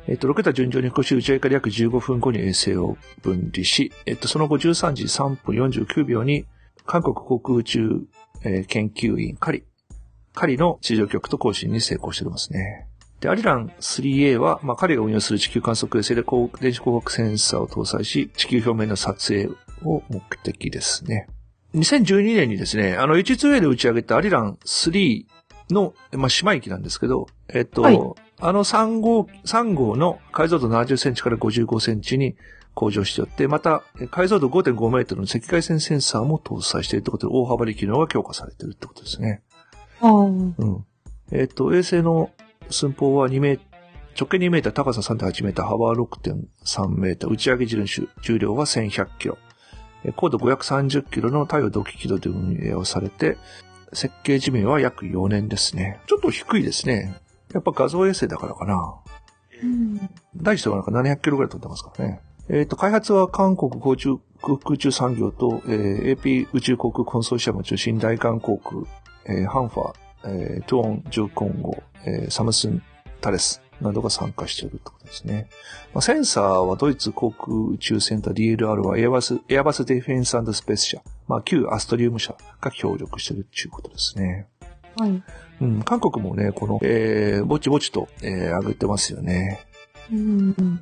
[0.07, 6.45] えっと、ロケットは順調に飛行し、打ち上げから約15分後に衛星を分離し、えっと、その後13時3分49秒に、
[6.85, 8.01] 韓国航空宇宙、
[8.43, 9.63] えー研究員カリ、
[10.33, 12.87] カリの地上局と交信に成功しておりますね。
[13.21, 19.49] で、アリラン 3A は、まあ、彼が運用する地球観測衛星で光電子光学センサーを搭載し、地球表面の撮影
[19.83, 21.27] を目的ですね。
[21.75, 25.25] 2012年にですね、あの H2A で打ち上げたアリラン3
[25.69, 27.99] の、まあ、姉妹機なんですけど、えっと、はい
[28.43, 32.35] あの3号、3号の解像度70センチから55センチに
[32.73, 39.43] 向上しておって、また、え解像度5.5メートルの赤外線センサーも搭載しているということで、大幅に機能が強化されているってことですね。
[40.01, 40.85] うん。
[41.31, 42.31] えっ、と、衛星の
[42.71, 43.59] 寸法は2メー
[44.19, 49.37] 直径2メーター、高さ3.8メーター、幅は6.3メーター、打ち上げ重量は1100キロ。
[50.05, 53.37] えー高度530キロの太陽同期軌道で運営をされて、
[53.93, 55.99] 設計寿命は約4年ですね。
[56.07, 57.15] ちょっと低いですね。
[57.53, 58.95] やっぱ画像衛星だからかな。
[59.63, 60.09] うん。
[60.35, 62.21] 大してはなんか700キロぐらい飛んでますからね。
[62.49, 68.83] えっ、と、開発は韓国航空空空中産業と、えー AP 宇宙航空コンソーシアムを中心大韓航空、
[69.25, 69.93] えーハンファ、
[70.25, 72.81] えートゥオン・ジュコンゴ、えーサムスン・
[73.21, 75.49] タレスなどが参加しているってことですね。
[75.93, 84.47] まあ、センサーはドイツ航空宇宙センター DLR はエアバス、エアバスディフェンススペース社、まあ、旧アストリウム社が協力しているっていうことですね。
[84.97, 85.23] はい。
[85.61, 89.59] うん、韓国もね、この、えー、ぼちぼちと、えー、上げてますよね。
[90.11, 90.81] うん。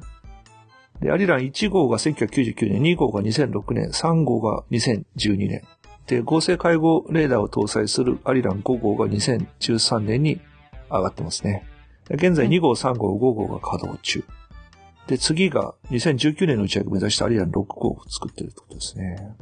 [1.02, 5.64] で、アリラン1号が1999年、2号が2006年、3号が2012年。
[6.08, 10.42] で、合成介護レーダーを搭載するアリラン5号が2013年に
[10.90, 11.66] 上がってますね。
[12.10, 14.24] で現在2号、3号、5号が稼働中。
[15.08, 19.36] で、次が2019年の打ち上げを目指したアリラン6号を作っているってことですね。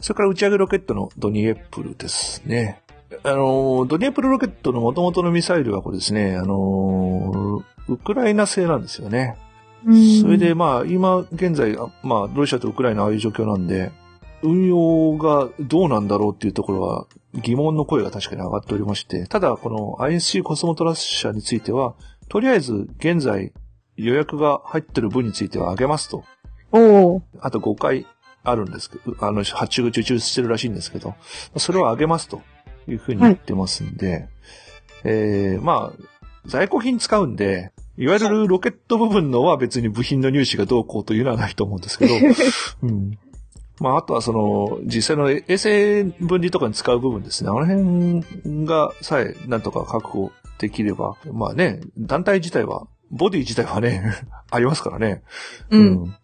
[0.00, 2.82] それから打ち上げロケットのドニエプルですね。
[3.22, 9.36] あの、ドニエプルロケットの元々のミサイルはこれですね、あの、ウクライナ製なんですよね。
[9.86, 10.20] うん。
[10.20, 13.90] それで、まあ、今現在、あまあ、ロシアとウクライナああいう状況なんで、
[14.42, 21.94] 運用がどうなんだろうっていうところは疑問の声が確かに上がっておりまして、ただ、この ISC コスモトラス社については、
[22.28, 23.52] とりあえず現在
[23.96, 26.24] 予約が入ってる分については上げますと。
[26.72, 28.06] おーあと5回
[28.42, 31.14] あるんですけど、あの、発注が受注してるらしいんですけど、
[31.56, 32.42] それを上げますと
[32.88, 34.28] いうふうに言ってますんで、
[35.04, 36.06] えー、まあ、
[36.46, 42.14] 在庫品使うんで、いわゆるロケット部分のは別に部品の入手がどうこうというのはないと思うんですけど、
[42.82, 43.18] うん。
[43.80, 47.50] まあ、あとはその、実際の衛星分離とかに使う部分ですね。
[47.50, 54.02] あの辺がさえなんとか確保できれば、まあね、団体自体は、ボディ自体はね、
[54.50, 55.22] ありますからね。
[55.70, 56.06] うん。
[56.06, 56.14] ま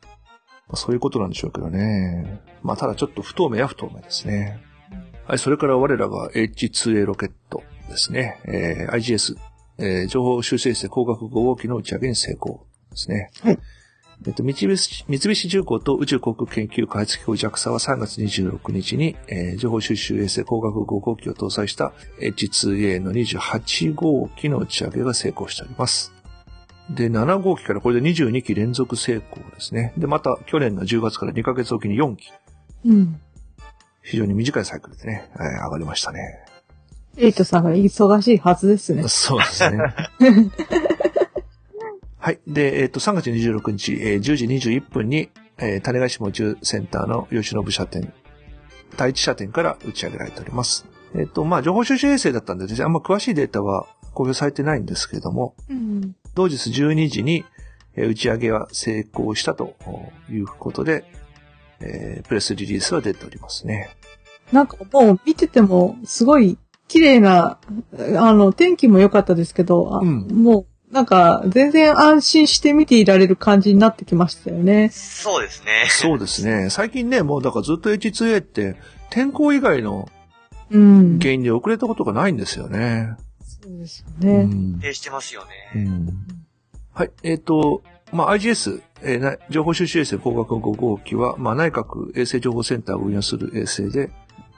[0.72, 2.40] あそういうことなんでしょうけどね。
[2.62, 4.62] まあ、ただちょっと不透明は不透明ですね。
[5.26, 8.40] はい、それから我らが H2A ロケットですね。
[8.46, 9.36] えー IGS、
[9.78, 13.30] えー情報修正衛星光学5号機の打ち上げに成功ですね。
[13.42, 13.58] はい。
[14.26, 26.12] えっと、三菱、三菱重工と宇宙航空研究開発機構 JAXA は3月26日に、えー情報収集衛星光学5号機を搭載した H2A の28号機の打ち上げが成功しております。
[26.90, 29.92] で、7号機からこれで22機連続成功ですね。
[29.96, 32.32] で、また去年の10月から2ヶ月おきに4機。
[32.84, 33.20] うん。
[34.02, 36.20] 非常に短いサイクルでね、えー上がりましたね。
[37.16, 39.04] エイトさんが忙しいはずですね。
[39.06, 39.78] そうですね。
[42.24, 42.40] はい。
[42.46, 48.12] で、えっ、と、3月26日、えー10時21分に、えー種子島宇宙センターの吉信射点、
[48.96, 50.86] 第一射点から打ち上げられております。
[51.16, 56.14] えっ、と、まあ、情報収集衛星だったんで、あんま詳しいデータは公表されてないんですけれども、うん。
[56.36, 57.44] 同日12時に、
[57.96, 59.74] えー打ち上げは成功したと
[60.30, 61.04] いうことで、
[61.80, 63.96] えープレスリリースは出ておりますね。
[64.52, 66.56] なんかもう見てても、すごい
[66.86, 67.58] 綺麗な、
[68.16, 74.90] あの、天気も良かったですけど、あうんもう、なんか、全然安心して見ていられる感じになってきましたよね。
[74.92, 75.86] そうですね。
[75.88, 76.68] そうですね。
[76.68, 78.76] 最近ね、もうだからずっと H2A って
[79.08, 80.08] 天候以外の
[80.70, 81.18] うん。
[81.18, 83.16] 原因で遅れたことがないんですよね。
[83.42, 84.44] そうですようね。
[84.44, 85.84] ん定してますようね。
[85.84, 86.08] ん
[86.92, 87.10] はい。
[87.22, 94.10] えっ、と、まあ、IGS、えーな情報収集衛星光学5号機は、まあ、内閣衛星情報センターを運用する衛星で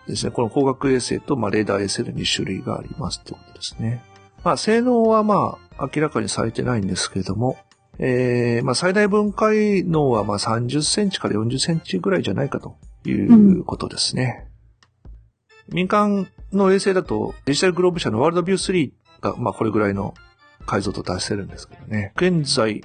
[0.08, 4.02] ですね、この光学衛星と、まあ、レーダー衛星の2種類がありますってことですね。
[4.44, 7.56] まあ、性能はまあ、明らかにされてないんですけれども、
[7.98, 14.48] えーまあ、最大分解能はまあ30センチから40センチぐらいじゃないかということですね。
[15.68, 20.14] 民間の衛星だと、デジタルグローブ社のワールドビュー3が、まあ、これぐらいの
[20.66, 22.12] 解像度出せるんですけどね。
[22.16, 22.84] 現在、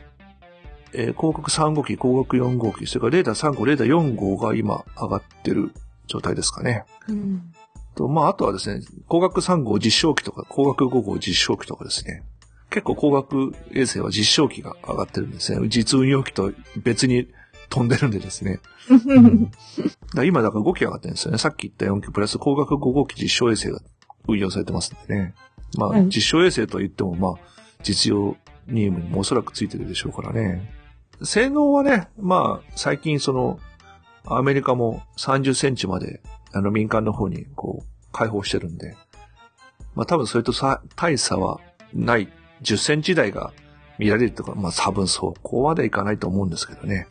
[0.94, 5.72] えー広角3号機、広角4号機、それからレーダー3号、レーダー4号が今上がってる
[6.08, 6.86] 状態ですかね。
[7.10, 7.52] うん。
[8.00, 12.24] と、まあ、あとはですね、光学3号実証機とか、光学5号実証機とかですね。
[12.70, 15.68] 結構光学衛星は実証機が上がってるんですね。
[15.68, 17.28] 実運用機と別に
[17.70, 18.62] 飛んでるんでですね。
[18.90, 19.12] だか
[20.16, 21.38] ら今だから5機上がってるんですよね。
[21.40, 23.80] さっき言った4機プラス光学5号機実証衛星が
[24.28, 25.34] 運用されてますんでね。
[25.78, 27.34] まあ、はい実証衛星とは言っても、まあ、
[27.84, 30.74] 実用任務にもおそらくついてるでしょうからね。
[31.24, 33.60] 性能はね、まあ、最近その、
[34.26, 36.22] アメリカも30センチまで、
[36.54, 38.96] あの民間の方にこう、開放してるんで、
[39.96, 41.60] まあ多分それとさ、大差は
[41.94, 42.30] ない、
[42.62, 43.54] 10センチ台が
[43.98, 47.08] 見られるとか、まあ多分そこまでいかないと思うんですけどね。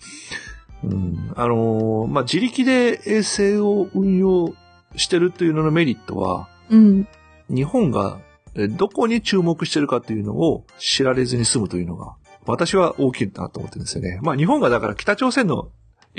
[0.85, 4.55] うん、あのーまあ自力で衛星を運用
[4.97, 7.09] してるというののメリットは、うん。
[7.49, 8.21] 日本が
[8.55, 14.19] えどこに注目してるかっていうのを知られずに済むというのが、私は大きいなと思ってるんですよね。
[14.23, 15.69] まあ日本がだから北朝鮮の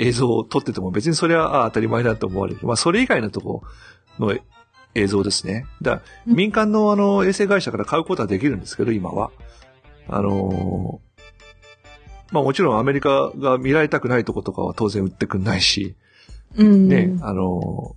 [0.00, 2.60] 映像を撮ってても別にそれはあ当たり前だと思われる。
[2.62, 3.62] まあそれ以外のとこ
[4.18, 4.34] の
[4.94, 5.66] 映像ですね。
[5.82, 9.30] だ民間のあの衛星会社から買うことはできるんですけど、今は。
[10.08, 11.10] あのー
[12.32, 15.96] まあもちろんアメリカが見られたくないとことかは当然売ってくんないし、
[16.56, 16.88] うん。
[16.88, 17.96] ね、あの、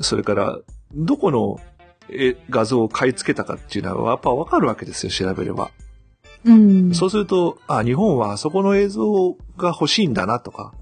[0.00, 0.58] それから、
[0.92, 1.60] どこの
[2.08, 5.70] え画像を買い付けたかっていうのはやっぱわかるわけですよ、調べれば。
[6.44, 6.94] うん。
[6.94, 10.72] そうすると、あ、日本はそこの映像が欲しいんだなとか、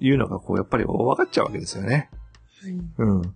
[0.00, 2.10] いうのがこう、やっぱり分かっちゃうわけですよね。
[2.98, 3.34] うん。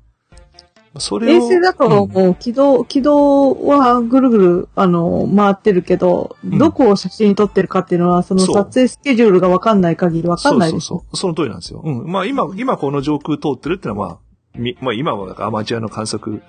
[0.98, 1.36] それを。
[1.36, 10.86] 衛星だと、う軌道、軌道はぐるぐる、あの、回ってるけど、うんどこを写真に撮ってるかっていうのは、その撮影スケジュールがわかんない限りわかんないです。
[10.86, 11.16] そうそうそう。
[11.16, 11.82] その通りなんですよ。
[11.82, 12.06] うん。
[12.06, 14.18] まあ今、今この上空通ってるってのはまあ、
[14.54, 16.42] みまあ今はアマチュアの観測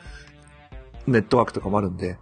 [1.07, 2.17] ネットワークとかもあるんで、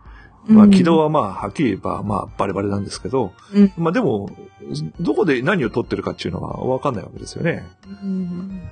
[0.47, 4.29] まあ軌道はまあはっきり言えばまあバレバレなんですけど、うんまあでも、
[4.99, 7.63] どこで何を撮ってるかっていうのはわかんないわけですよね。
[8.03, 8.69] うん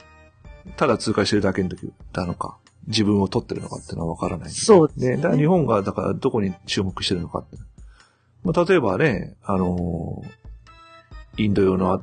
[0.78, 4.50] ただ通過してるだけの時なのか、自分を撮ってるのかっていうのはわからない。
[4.52, 7.58] そうですねだから日本がだからどこに注目してるのかって。
[8.44, 10.40] まあ例えばね、あのー
[11.38, 12.02] インド洋のあ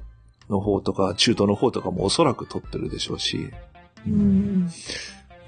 [0.48, 3.50] の方とか中東の方とかもおそらく撮ってるでしょうし、
[4.06, 4.70] うん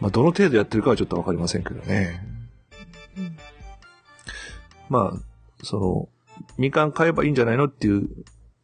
[0.00, 2.20] まあどの程度やってるかはちょっとわかりませんけどね。
[4.88, 6.08] まあ、その、
[6.56, 8.08] 民間買えばいいんじゃないのっていう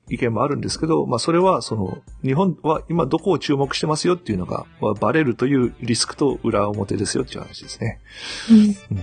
[0.09, 8.01] 意見もあるんですけど、まあそれはその、日本は今どこを注目してますよっていうのが、まあバレるというリスクと裏表ですよっていう話ですね。
[8.51, 8.99] うん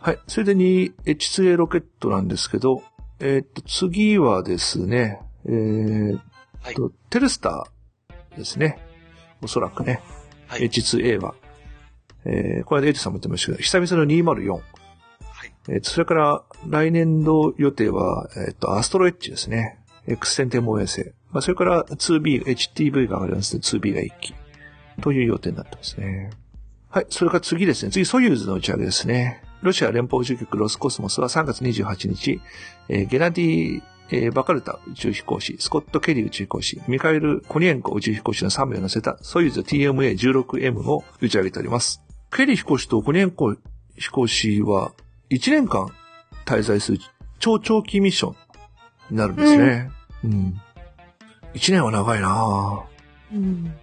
[0.00, 0.18] はい。
[0.26, 2.82] それで 2H2A ロケットなんですけど、
[3.20, 6.22] えーっと、次はですね、えーっ
[6.64, 6.74] はい。
[6.74, 8.78] と、テルスターですね。
[9.42, 10.00] おそらくね。
[10.46, 10.62] はい。
[10.62, 11.34] H2A は。
[12.24, 14.60] えー、これでエイトさんも言ってましたけど、久々の204。
[15.68, 19.78] えーとそれから、来年度予定は、えっ、と、 ASTRO-H ですね。
[20.06, 21.12] X 線天文衛星。
[21.30, 23.60] まあ、それから 2B、HTV が上がりますね。
[23.60, 24.34] 2B が1機。
[25.00, 26.30] という予定になってますね。
[26.90, 27.06] はい。
[27.08, 27.90] それから次ですね。
[27.90, 29.42] 次、ソユーズの打ち上げですね。
[29.62, 32.40] ロシア連邦宇宙局ロスコスモスは3月28日、
[32.90, 42.02] えーゲナディ、えーパダルカ宇宙飛行士、スコット・ケリー宇宙飛行士、ミカエル・コニエンコ宇宙飛行士の3名を乗せたソユーズ TMA16M を打ち上げております。
[42.30, 43.56] ケリー飛行士とコニエンコ
[43.96, 44.92] 飛行士は
[45.34, 45.88] 1年間
[46.44, 46.98] 滞在する
[47.38, 48.36] 超長期ミッション
[49.10, 49.90] になるんですね。
[50.24, 50.60] うん。
[51.54, 52.28] 1年は長いな。
[52.28, 52.82] ぁ
[53.34, 53.74] うん。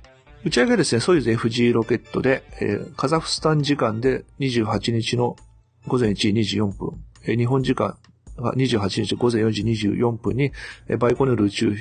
[0.44, 5.36] 打ち上げはですね、ソユーズ FG ロケットで、えーカザフスタン時間で28日の
[5.88, 7.98] 午前1時24分、えー日本時間
[8.38, 10.52] が28日午前4時24分に、
[10.88, 11.76] えーバイコヌール宇宙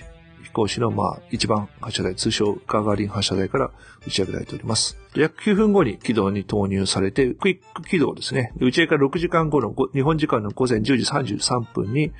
[0.50, 3.70] 飛行士の、まあ、一番発射台、通称ガガーリン発射台から
[4.06, 4.98] 打ち上げられております。
[5.14, 8.52] 約9分後に軌道に投入されて、クイック軌道ですね。
[8.58, 12.12] 打ち上げから6時間後のご日本時間の午前10時33分に、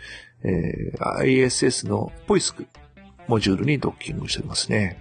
[0.42, 2.66] えー ISS のポイスク
[3.26, 4.98] モジュールにドッキングしておりますね。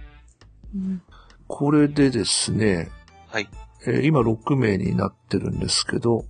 [0.74, 1.02] うん
[1.46, 2.90] これでですね、
[3.28, 3.48] はい。
[3.86, 6.24] えー今6名になってるんですけど、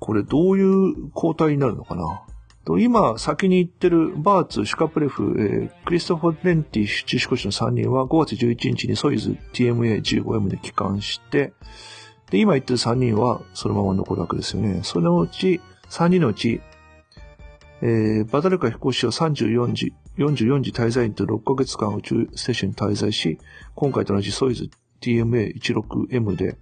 [0.00, 2.22] これどういう交代になるのかな？
[2.78, 11.54] 今先に言ってるバーツ、シュカプレフ、えークリストファー・レンティ宇宙飛行士の3人は5月11日にソユーズ TMA15M で帰還して、
[12.30, 14.80] で、今言ってる3人はそのまま残るわけですよね。
[14.84, 16.60] そのうち、3人のうち、
[17.80, 23.38] えーバダルカ飛行士は34時、44時滞在員と6ヶ月間宇宙ステーションに滞在し、
[23.74, 24.70] 今回と同じソユーズ
[25.00, 26.58] TMA16M で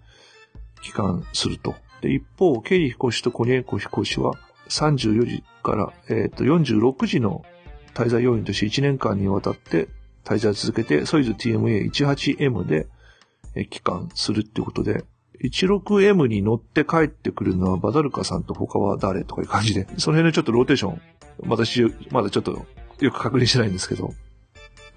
[0.81, 1.75] 帰還すると。
[2.01, 4.33] で、一方、ケリー飛行士とコニエンコ飛行士は
[4.69, 7.45] 43次から、えっ、と、46次の
[7.95, 9.89] 滞在要員として1年間にわたって
[10.25, 12.87] 滞在を続けて、ソユーズ TMA18M で、
[13.55, 15.05] えー帰還するっていうことで、
[15.43, 21.01] 16M に乗って帰ってくるのはパダルカさんと他は誰とかいう感じで、その辺のちょっとローテーション、
[21.47, 22.67] 私、まだちょっと
[23.01, 24.13] よく確認してないんですけど、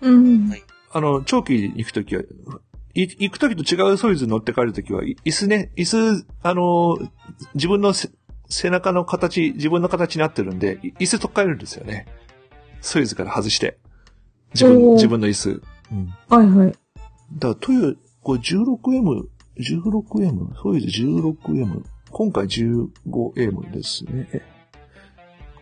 [0.02, 0.50] うん。
[0.50, 0.64] はい。
[0.94, 2.24] あの、長期に行くときは、
[2.94, 6.98] い行くときと違うソユーズに乗って帰るときは、い椅子ね、椅子、あの、
[7.54, 8.10] 自分のせ
[8.52, 12.06] 背中の形、自分の形になってるんで、い椅子取っ替えるんですよね。
[12.82, 13.78] ソユーズから外して。
[14.54, 15.62] 自分、自分の椅子。
[15.92, 16.14] うん。
[16.30, 16.72] はいはい。
[16.72, 24.28] だから、という、これ 16M、16M、ソユーズ 16M、今回 15M ですね。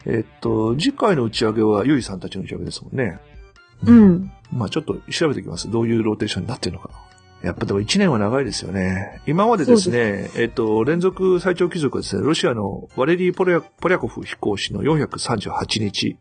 [0.06, 3.20] えっと、次回の打ち上げは油井さんたちの打ち上げですもんね。
[3.86, 4.32] うん。
[4.52, 5.70] まあちょっと調べておきます。
[5.70, 7.09] どういうローテーションになってるのか。
[7.42, 9.22] やっぱでも1年は長いですよね。
[9.26, 16.18] 今までですね、えっと、連続最長記録はですね、ロシアのワレリー・ポリャポリャコフ飛行士の438日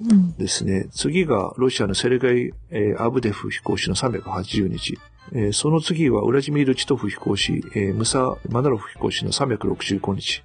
[0.00, 0.36] うん。
[0.36, 0.86] ですね。
[0.90, 4.98] 次がロシアのセルゲイ・えーアブデエフ飛行士の380日。
[5.32, 10.42] えーその次はウラジミール・チトフ飛行士、えームサ・マナロフ飛行士の365日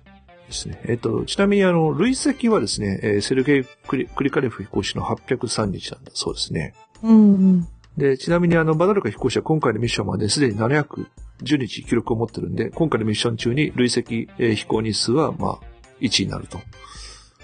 [0.47, 0.81] ですね。
[0.85, 6.73] えっ、と、ちなみにあの、累積はですね、えーセルゲイクリ・クリカレフ飛行士の803日なんだそうですね。
[7.03, 7.67] うんうん。
[7.97, 15.59] で、ちなみにあの、バダルカ飛行士は今回のミッションまですでに710日記録を持ってるんで、今回のミッション中に累積、えー飛行日数は、まあ、
[15.99, 16.59] 1になると。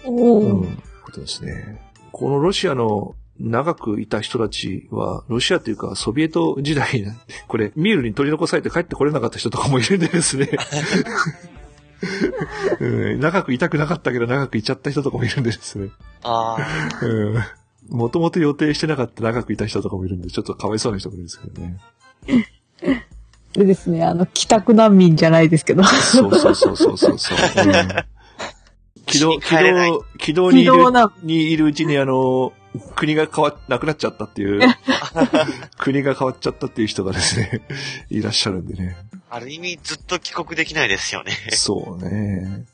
[0.06, 0.44] おー。
[0.44, 1.82] うん、ことですね。
[2.12, 7.08] このロシアの長くいた人たちは、ロシアというかソビエト時代に、
[7.48, 10.50] これ、ミールに取り残されて帰ってこれなかった人とかもいるんでですね。
[12.80, 15.90] うん長くいたくなかったけど長くいちゃった人とかもいるんでですね。
[16.22, 17.06] ああ。
[17.06, 17.44] うん
[17.90, 21.78] もともと予定してなかった長くいた人とかもいるんで、ちょっとかわいそうな人もいるんですけどね。
[23.54, 25.84] でですね、あの、帰宅難民じゃないですけど。
[25.84, 27.38] そうそうそうそうそうそう。
[27.66, 28.14] うん
[29.06, 30.74] 軌道、軌道、軌道にいる
[31.24, 32.54] にいるうちにあの、
[32.96, 34.62] 国が変わっ、なくなっちゃったっていう、
[35.78, 37.62] 国が変わっちゃったっていう人がですね、
[38.10, 38.96] いらっしゃるんでね。
[39.30, 41.34] ある意味ずっと帰国できないですよね。
[41.52, 42.66] そうね。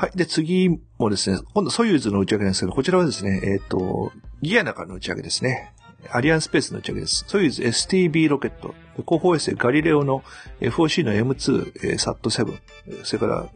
[0.00, 0.12] はい。
[0.14, 5.74] で、次もですね、今度ソユーズの打ち上げなんですけど、こちらはですね、えっ、と、ギアナからの打ち上げですね。
[6.10, 7.26] アリアンスペースの打ち上げです。
[7.28, 8.74] ソユーズ STB ロケット、
[9.04, 10.24] 航法衛星ガリレオの
[10.62, 13.50] FOC の M2、えー、SAT7、それから、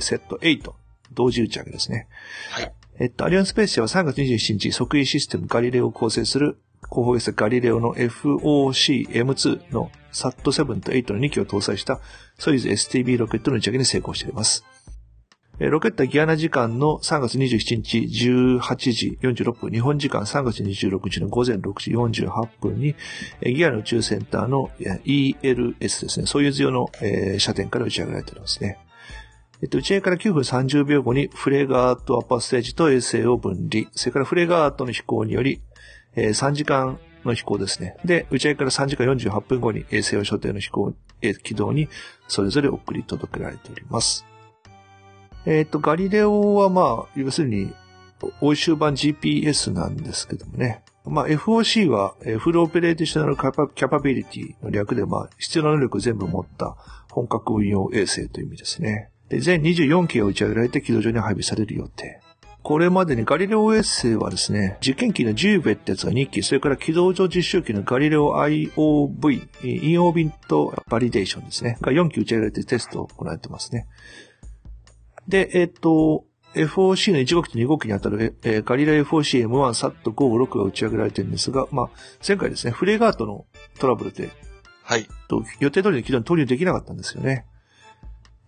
[0.00, 0.72] SAT8、
[1.12, 2.08] 同時打ち上げですね。
[2.50, 2.72] はい。
[2.98, 12.00] えっと、アリアンスペース社は3月27日、測位システムガリレオを構成する航法衛星ガリレオの FOC-M2 の SAT7 と8の2機を搭載した
[12.40, 14.64] ソユーズ STB ロケットの打ち上げに成功しています。
[15.68, 21.90] ロケットギアナ時間の3月27日18時46分、日本時間3月26日の午前6時
[22.22, 22.94] 48分に、
[23.42, 24.70] ギアナ宇宙センターの
[25.04, 26.88] ELS ですね、ソユーズ用の、
[27.38, 28.78] 射点から打ち上げられておりますね。
[29.62, 33.84] えっと、打ち上げから9分30秒後にフレガートアッパーステージと衛星を分離。
[33.92, 35.60] それからフレガートの飛行により、
[36.16, 37.96] えー3時間の飛行ですね。
[38.06, 40.94] で、打ち上げから3時間48分後に衛星を所定の飛行、
[41.42, 41.90] 軌道に
[42.28, 44.29] それぞれ送り届けられております。
[45.46, 47.72] えっと、ガリレオはまあ、要するに、
[48.40, 50.82] 欧州版 GPS なんですけどもね。
[51.06, 56.76] まあ、FOC は、 full operational capability の略で、まあ、必要な能力を全部持った
[57.10, 59.10] 本格運用衛星という意味ですね。
[59.30, 62.20] で、全24機が打ち上げられて軌道上に配備される予定。
[62.62, 68.68] これまでにガリレオ衛星はですね、実験機のジューベってやつが2機、それから軌道上実習機のガリレオ IOV、
[69.62, 73.86] インオービントバリデーションですね、が4機打ち上げられてテストを行われてますね。
[75.30, 81.90] で、えっ、と、FOC の1号機と2号機にあたる、えーガリレオ FOC M1 サット56が打ち上げられてるんですが、まあ、
[82.26, 83.46] 前回ですね、フレガートの
[83.78, 84.30] トラブルで、
[84.82, 85.06] はい。
[85.28, 87.46] と予定通りの軌道に投入できなかったんですよね。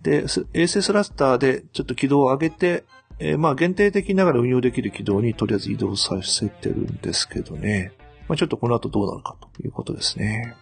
[0.03, 2.85] で、す衛星スラスターでちょっと軌道を上げて、
[3.21, 7.93] えーまあ限定的ながら運用できる軌道にとりあえず移動させてるんですけどね。
[8.27, 10.57] まあちょっとこの後どうなるかということですね。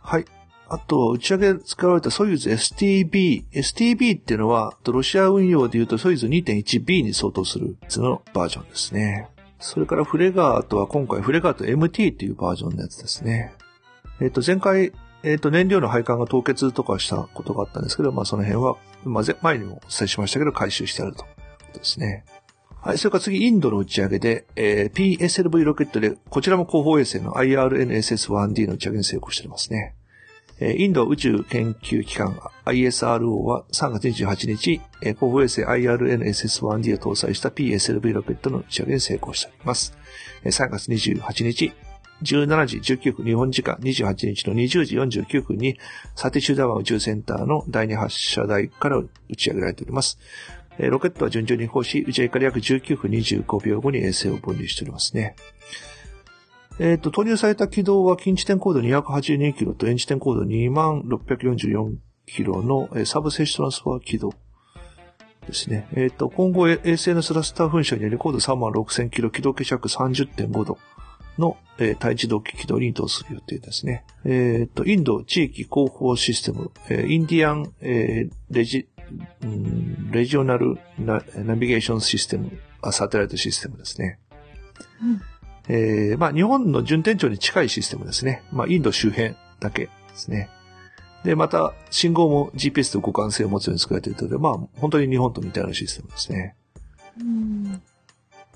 [0.00, 0.24] はい。
[0.68, 3.44] あと、打ち上げ使われたソユーズ STB。
[3.52, 9.28] STB っていうのは、ロシア運用で言うとソユーズ 2.1B に相当するやつのバージョンですね。
[9.60, 13.54] それからフレガートは今回フレガート MT っていうバージョンのやつですね。
[14.20, 21.26] えっ、と、前回、えっ、と、燃料の配管が凍結とかしたことがあったんですけど、まあその辺は、まあ前にもお伝えしましたけど、回収してあるという
[21.66, 22.24] ことですね。
[22.80, 29.95] はい、それから次、インドの打ち上げで、えー PSLV ロケットで、こちらも後方衛星の IRNSS-1D の打ち上げに成功していますね。
[30.58, 39.98] インド宇宙研究機関 ISRO は3月28日、えー後方衛星 IRNSS-1D を搭載した PSLV ロケットの打ち上げに成功しております。
[40.44, 41.72] 3月28日、
[42.22, 45.78] 17時19分、日本時間28日の20時49分に、
[46.14, 50.18] サティシュダワン宇宙センターの第2発射台から打ち上げられております。
[50.78, 55.36] ロケットは順調に飛行し、打ち上げから約19分25秒後に衛星を分離しておりますね。
[56.78, 61.94] えっ、と、投入された軌道は近地点高度282キロと遠地点高度2644
[62.26, 64.32] キロの、えーサブセッショナスファー軌道
[65.46, 65.88] ですね。
[65.94, 70.78] えっ、と、今後衛星のスラスター噴射により高度3万6000キロ軌道傾斜30.5度
[71.38, 74.04] の、えー対地動機軌道に移動する予定ですね。
[74.24, 78.86] えっ、と、インド地域広報システム、えーインディアン、えーレジ、
[80.10, 82.50] レジオナルナナビゲーションシステム、
[82.90, 84.18] サテライトシステムですね。
[85.68, 88.42] えー、まあ日本の順天頂に近いシステムですね。
[88.52, 90.48] まあインド周辺だけですね。
[91.24, 96.56] で、また信号も GPS と互換性を持つように作られているので、まあ本当に日本と似たようなシステムですね。
[97.20, 97.82] うん。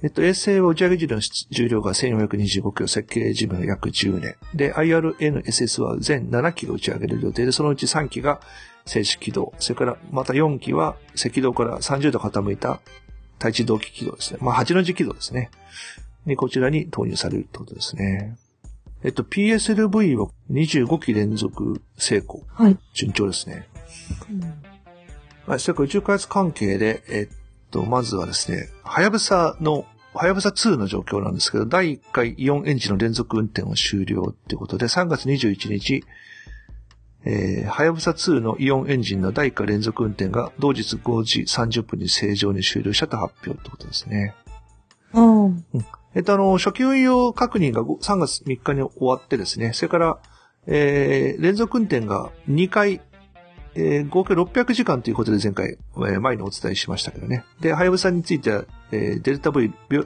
[0.02, 4.36] えっと、衛星を打ち上げ時の重量が1425キロ、設計寿命約10年。
[4.54, 8.40] で、IRNSS は全7機が打ち上げる予定で、そのうち3機が
[8.86, 9.52] 静止軌道。
[9.58, 12.80] それから、また4機は赤道から30度傾いた
[13.38, 14.38] 対地動機軌道ですね。
[14.40, 15.50] まあ、8の字軌道ですね。
[16.26, 18.36] に、こちらに投入されるってことですね。
[19.02, 22.42] えっと、PSLV は25機連続成功。
[22.48, 22.78] はい。
[22.92, 23.66] 順調ですね。
[25.46, 27.36] はい、それから宇宙開発関係で、えっ
[27.70, 36.04] と、まずはですね、はやぶさの、はやぶさ2の状況なんですけど、第1回イオンエンジンの連続運転を終了っていうことで、3月21日、
[37.24, 44.34] えー、はやぶさ2のイオンエンジンの第1回連続運転が同日5時30分に正常に終了したと発表ってことですね。
[45.12, 45.64] うん。
[46.14, 50.18] えっと、あの、初期運用確認が5 3月3日に終わってですね、それから、
[50.66, 53.00] えー、連続運転が2回、
[53.74, 57.44] えー、合計600時間ということで前回、えー前にお伝えしましたけどね。
[57.60, 60.04] で、はやぶさについては、えーデルタ V 秒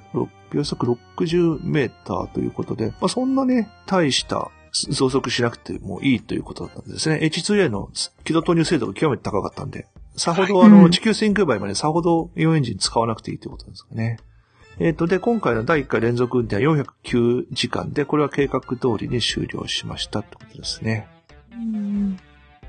[0.50, 4.50] 秒速60メーターということで、まあ、そんなね、大した
[4.90, 7.20] 増速しなくてもいいということだったんですね。
[7.22, 7.88] H2A の
[8.24, 9.86] 軌道投入精度が極めて高かったんで、
[10.16, 14.18] さほどあの、うん地球旋空倍までさほどイオンエンジン使わなくていいということですかね。
[14.80, 21.06] えっ、と、で、今回の第1回連続運転は409時間で、これは計画通りに終了しましたってことですね。
[21.52, 22.18] うん。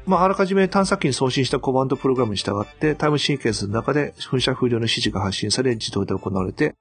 [0.06, 6.76] まあ、あらかじめ探査機に送信したコマンドプログラムに従って、タイムシーケンスの中で噴射風量の指示が発信され、自動で行われて、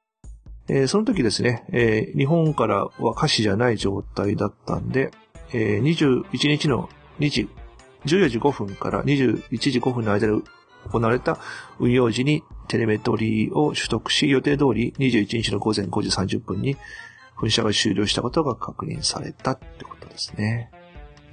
[0.69, 5.11] えーその時ですね、えー日本からは可視じゃない状態だったんで、
[5.53, 7.49] えー21日の2時、
[8.05, 10.33] 14時5分から21時5分の間で
[10.91, 11.39] 行われた
[11.79, 16.77] 運用時にテレメトリーを取得し、予定通り21日の午前5時30分に
[17.37, 20.71] 噴射が終了したことが確認されたってことですね。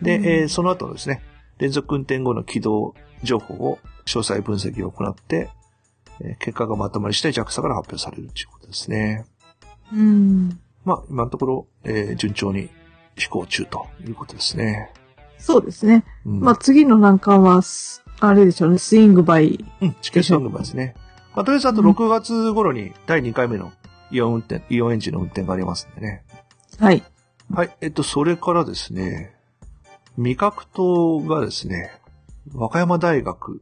[0.01, 1.21] で、うんえーその後ですね、
[1.57, 5.49] 連続運転後の軌道情報を詳細分析を行って、
[6.21, 9.25] えー結果がまとまり次第 JAXA から発表されるということですね。
[9.93, 10.59] うん。
[10.83, 12.69] まあ、今のところ、えー順調に
[13.15, 14.91] 飛行中ということですね。
[15.37, 16.03] そうですね。
[16.25, 19.65] うん、まあ、次の難関は、すあれでしょうね、スイングバイ。
[19.81, 20.93] うん、地球スイングバーですね。
[21.35, 23.71] まあ、とりあえずあと6月頃に第2回目の
[24.11, 26.23] イオン運転、イオンエンジンの運転がありますんでね。
[26.77, 27.03] はい。
[27.51, 29.33] はい、えっと、それからですね、
[30.17, 31.91] 味覚島がですね、
[32.53, 33.59] 和歌山大学、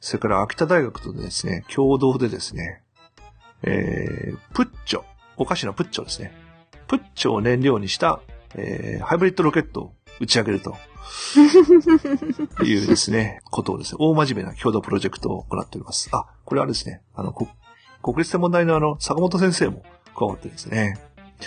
[0.00, 2.82] それから秋田大学とですね、共同でですね、
[3.62, 5.04] えー、プッチョ、
[5.38, 6.32] お菓子のプッチョですね。
[6.86, 8.20] プッチョを燃料にした、
[8.54, 10.76] えー、ハイブリッドロケットを打ち上げると。
[12.64, 16.08] いうですね、ことをですね、大真面目な共同プロジェクトを行っております。
[16.12, 17.48] あ、これはですね、あの、こ
[18.02, 19.82] 国立天文台のあの、坂本先生も
[20.14, 20.98] 加わってですね、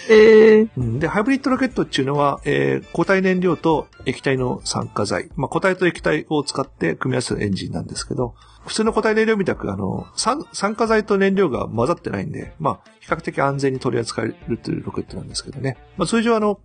[0.10, 5.30] ええうんで、ハイブリッドロケットっていうのは、えー固体燃料と液体の酸化剤。
[5.36, 8.36] まあ、固体と液体を使って組み合わせるエンジンなんですけど、
[8.66, 15.78] 普通の固体燃料みたく、あの、酸酸化剤と燃料が混ざってないんで、まあ、比較的安全に取り扱えるというロケットなんですけどね。
[15.98, 16.60] まあ、通常あの、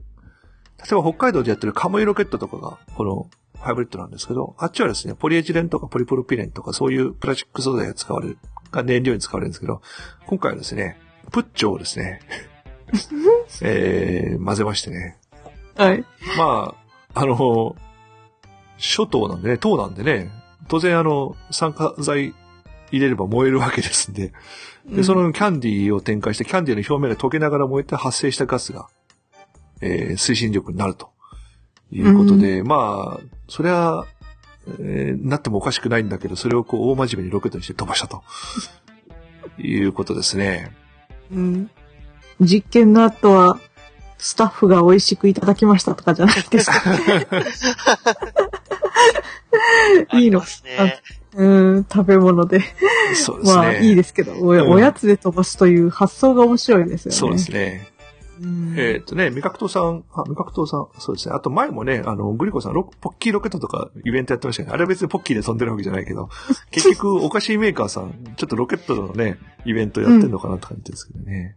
[0.82, 8.38] 例えば北海道でやってるカムイロケットとかが、この、ハイブリッドなんですけど、あっちはですね、ポリエチレンとかポリプロピレンとかそういうプラスチック素材が使われる、
[8.70, 9.82] が燃料に使われるんですけど、
[10.26, 10.98] 今回はですね、
[11.30, 12.20] プッチョをですね、
[13.62, 15.18] えー、混ぜましてね。
[15.76, 16.04] はい。
[16.38, 16.74] ま
[17.14, 17.76] あ、あの、
[18.78, 20.30] 諸島なんでね、島なんでね、
[20.68, 22.34] 当然あの、酸化剤
[22.90, 24.32] 入れれば燃えるわけですんで、
[24.86, 28.88] で、そのキャンディーを展開して、キャンディーの表面が溶けながら燃えて発生したガスが、
[29.80, 31.10] えー推進力になると
[31.90, 34.06] いうことで、まあ、それは、
[34.78, 38.22] えーなってもおかしくないんだけど、それをこう、大真面目にロケットにして飛ばしたと。
[39.58, 40.72] いうことですね。
[41.32, 41.70] うん。
[42.40, 43.58] 実験の後は、
[44.18, 46.94] スタッフが美味しくいただきましたとかじゃないですか。
[50.18, 51.00] いいのね。
[51.34, 51.44] う
[51.78, 52.60] ん、食べ物で。
[53.14, 53.56] そうですね。
[53.56, 57.16] まあ、いいですけど、おうんおやつで飛ばすという発想が面白いですよね。
[57.16, 57.88] そうですね。
[58.42, 58.74] うん。
[58.76, 61.34] えーっとね、味覚糖さん、あ、味覚糖さん、そうですね。
[61.34, 64.70] あと前もね、あの、グリコさん、ロポッキーロケットとかイベントやってましたね。
[64.72, 66.28] あれは別にポッキーで飛んでるわけじゃないけど、
[66.70, 71.56] 結局お菓子メーカーさん、ちょっとロケットのね、イベントやってんのかなって感じですけどね。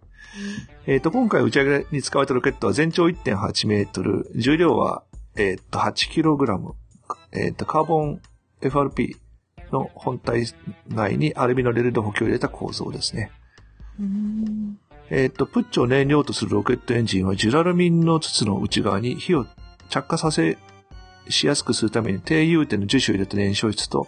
[0.88, 5.04] えーっと、今回打ち上げに使われたロケットは全長1.8メートル、重量は、
[5.36, 6.74] えーっと、8キログラム、
[7.32, 8.22] えーっと、カーボン
[8.62, 9.16] FRP
[9.72, 10.46] の本体
[10.88, 13.32] 内にアルミのレールで補強を入れた構造ですね。
[14.00, 14.80] うん
[15.10, 19.46] えっ、と、プッチを燃料とするロケットエンジンはジュラルミンの筒の内側に火を
[19.90, 20.58] 着火させ
[21.30, 24.08] しやすくするために低融点の樹脂を入れた燃焼室と、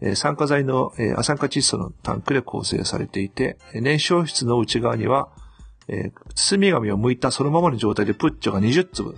[0.00, 5.28] えー酸化剤の、えー亜酸化窒素のタンクで構成されていて、えー燃焼室の内側には、
[5.88, 9.16] えー包み紙を剥いたそのままの状態でプッチョが20粒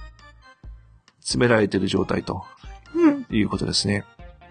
[1.20, 2.44] 詰められている状態と
[2.94, 3.26] うん。
[3.30, 4.04] いうことですね。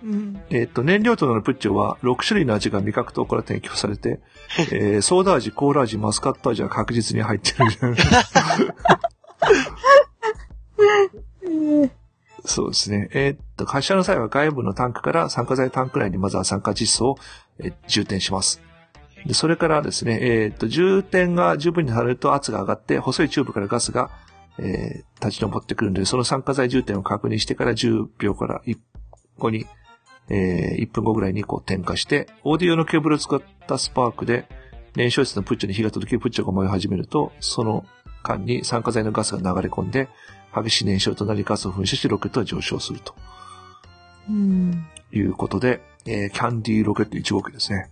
[0.03, 0.41] うん。
[0.49, 4.19] えっ、と、燃料となるプッチョは6種類の味が味覚糖から提供されて、
[4.71, 7.95] えーソーダ味、コーラ味、マスカット味は確実に入ってる。
[12.45, 13.09] そうですね。
[13.13, 17.17] えーっと、発射の際は外部のタンクから酸化剤タンク内にまずは酸化窒素を、
[17.59, 18.61] えー充填します。
[19.25, 24.09] でそれからですね、えーっと、充填が十分にされると圧が上がって、細いチューブからガスが、
[24.57, 28.77] えー立ち上ってくるので、その酸化剤充填を確認してから10秒から1
[29.37, 29.65] 後に、
[30.29, 34.47] えー1分後ぐらいにこう点火して、オーディオのケーブルを使ったスパークで、
[34.95, 37.85] 燃焼室のプッチョに火が届き、プッチョが燃え始めると、その
[38.23, 40.09] 間に酸化剤のガスが流れ込んで、
[40.53, 43.13] 激しい燃焼となりガスを噴射しロケットは上昇すると
[44.27, 44.87] うん。
[45.11, 47.89] いうことで、えーキャンディーロケット1号機ですね。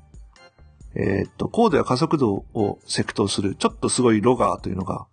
[0.96, 5.06] えーっと、高度や加速度をセクトする、ちょっとすごいロガーというのが、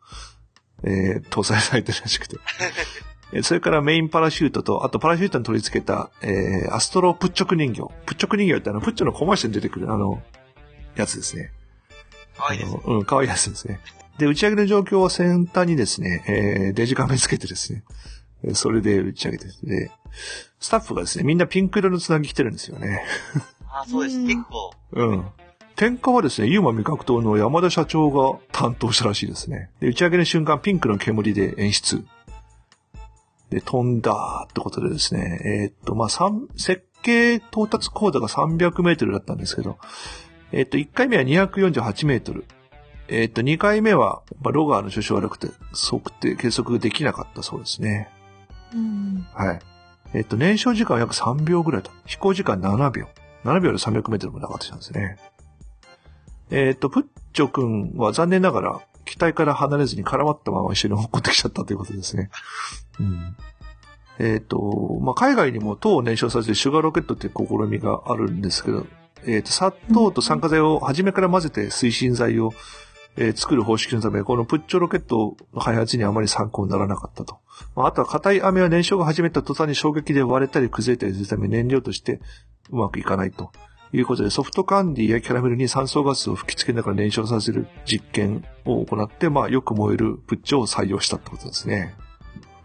[0.85, 2.37] えー搭載されてるらしくて。
[3.35, 7.83] えーそれからメインパラシュートと、あとパラシュートに取り付けた、えーアストロプッチョク人形。
[8.07, 10.23] プッチョク人形ってあの、プッチョのコマーシャルに出てくるあの、
[10.97, 11.51] やつですね。
[12.37, 12.71] 可愛いです。
[12.71, 13.81] あのうん、可愛いやつですね。
[14.19, 17.83] で、打ち上げの状況は先端にですね、えー、デジカメつけてですね、
[18.45, 19.91] えーそれで打ち上げてで、
[20.61, 23.03] スタッフがですね、みんなピンク色のつなぎ着てるんですよね。
[23.69, 24.19] あ、そうです。
[24.19, 24.73] うん結構。
[24.93, 25.25] うん。
[25.77, 29.71] 点火はですね、ユーマ味覚糖の山田社長が担当したらしいですね。
[29.81, 32.05] で、打ち上げの瞬間、ピンクの煙で演出。
[33.55, 39.79] で、飛んだってことでですね、えーっと、まあ、三設計到達高度が300メートルだったんですけど、
[40.51, 42.45] えーっと、1回目は248メートル。
[43.07, 48.09] えーっと、2回目は、まあ、ロガーの調子悪くて、測定、計測できなかったそうですね。
[48.75, 49.25] うん。
[49.33, 49.61] はい。
[50.15, 51.91] えっと、燃焼時間は約3秒ぐらいだ。
[52.07, 53.07] 飛行時間7秒。
[53.45, 55.17] 7秒で300メートルもなかったんですね。
[56.51, 62.31] えっと、プッチョ君は残念ながら、機体から離れずに絡まったまま一緒に落っこってきちゃったということですね。
[63.01, 63.37] うん。
[64.19, 68.87] えっと、まあ、海外にも糖を燃焼させてシュガーロケットっていう試みがあるんですけど、
[69.27, 72.53] えっと、砂糖と酸化剤を初めから混ぜて推進剤を、
[73.17, 77.39] えー作る方式のため、このプッチョロケットの開発にあまり参考にならなかったと。
[77.77, 82.21] まあ、あとは硬い飴は燃焼が始めた途端に衝撃で割れたり崩れたりするため燃料として
[82.71, 83.53] うまくいかないと
[83.95, 91.95] いうことでソフトカンディやキャラメルに酸素ガスを吹き付けながら燃焼させる実験を行って、まあよく燃えるプッチョを採用したってことですね。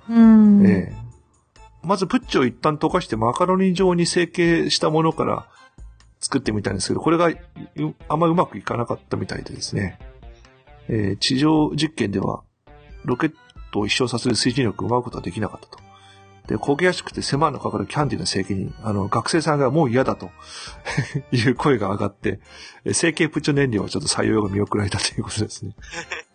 [0.09, 0.65] うん。
[0.65, 1.09] ええ
[1.81, 5.47] まずプッチョを一旦溶かしてマカロニ状に成形したものから
[6.19, 7.37] 作ってみたんですけど、これがう
[8.09, 9.97] あんまうまくいかなかったみたいでですね。
[10.89, 12.41] えー地上実験では
[13.05, 13.33] ロケッ
[13.71, 15.88] トを一生させる推進力を奪うことはできなかったと。
[16.49, 20.31] で、焦げやすくて狭のかかるキャンディーの成形に、あの、学生さんがもう嫌だと
[21.31, 22.39] いう声が上がって、
[22.85, 25.75] えー成形プッチョ燃料はちょっと採用が見送られたということですね。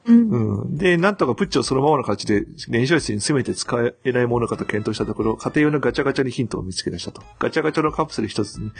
[0.07, 0.29] うん。
[0.63, 0.77] うん。
[0.77, 7.23] で、なんとかプッチをそのままの形で燃焼室に詰めて使えないものかと検討したところ、家庭用のガチャガチャにヒントを見つけ出したと。
[7.41, 8.71] ガチャガチャのカプセル一つに、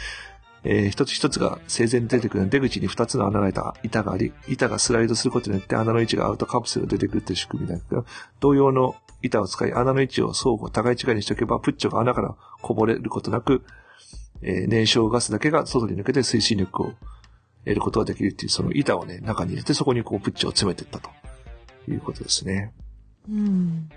[0.63, 8.05] えー一つ一つが生前に出てくる出口に二つの穴が開いた板があり、板がスライドすることによって穴の位置が合うとカプセルが出てくるという仕組みなんですけど、
[8.39, 13.63] 同様の板を使い穴の位置を相互互い違いにしておけば、プッチョが穴からこぼれることなく、
[14.41, 16.93] えー燃焼ガスだけが外に抜けて推進力を
[17.63, 21.09] 得ることができるっていう、その板をね、中に入れてそこにこうプッチョを詰めていったと。
[21.91, 22.73] いうことですね。
[23.29, 23.89] うん。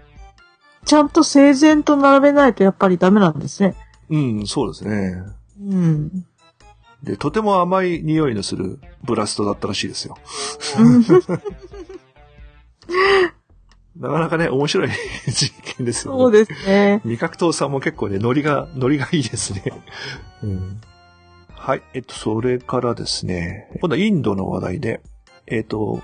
[0.85, 3.75] ちゃんと整然と並べないとやっぱりダメなんですね。
[4.11, 5.23] うん、そうですね。
[5.61, 6.27] うん。
[7.03, 10.16] で、とても甘い匂いのするブラストだったらしいですよ。
[13.99, 14.88] なかなかね、面白い
[15.26, 16.18] 実験ですよね。
[16.18, 17.01] そうですね。
[17.05, 19.64] 味覚糖さんも結構ね、ノリが、ノリがいいですね。
[20.42, 20.80] うん、
[21.51, 21.82] はい。
[21.94, 25.01] えっと、それからですね、今度はインドの話題で、
[25.46, 26.03] えっと、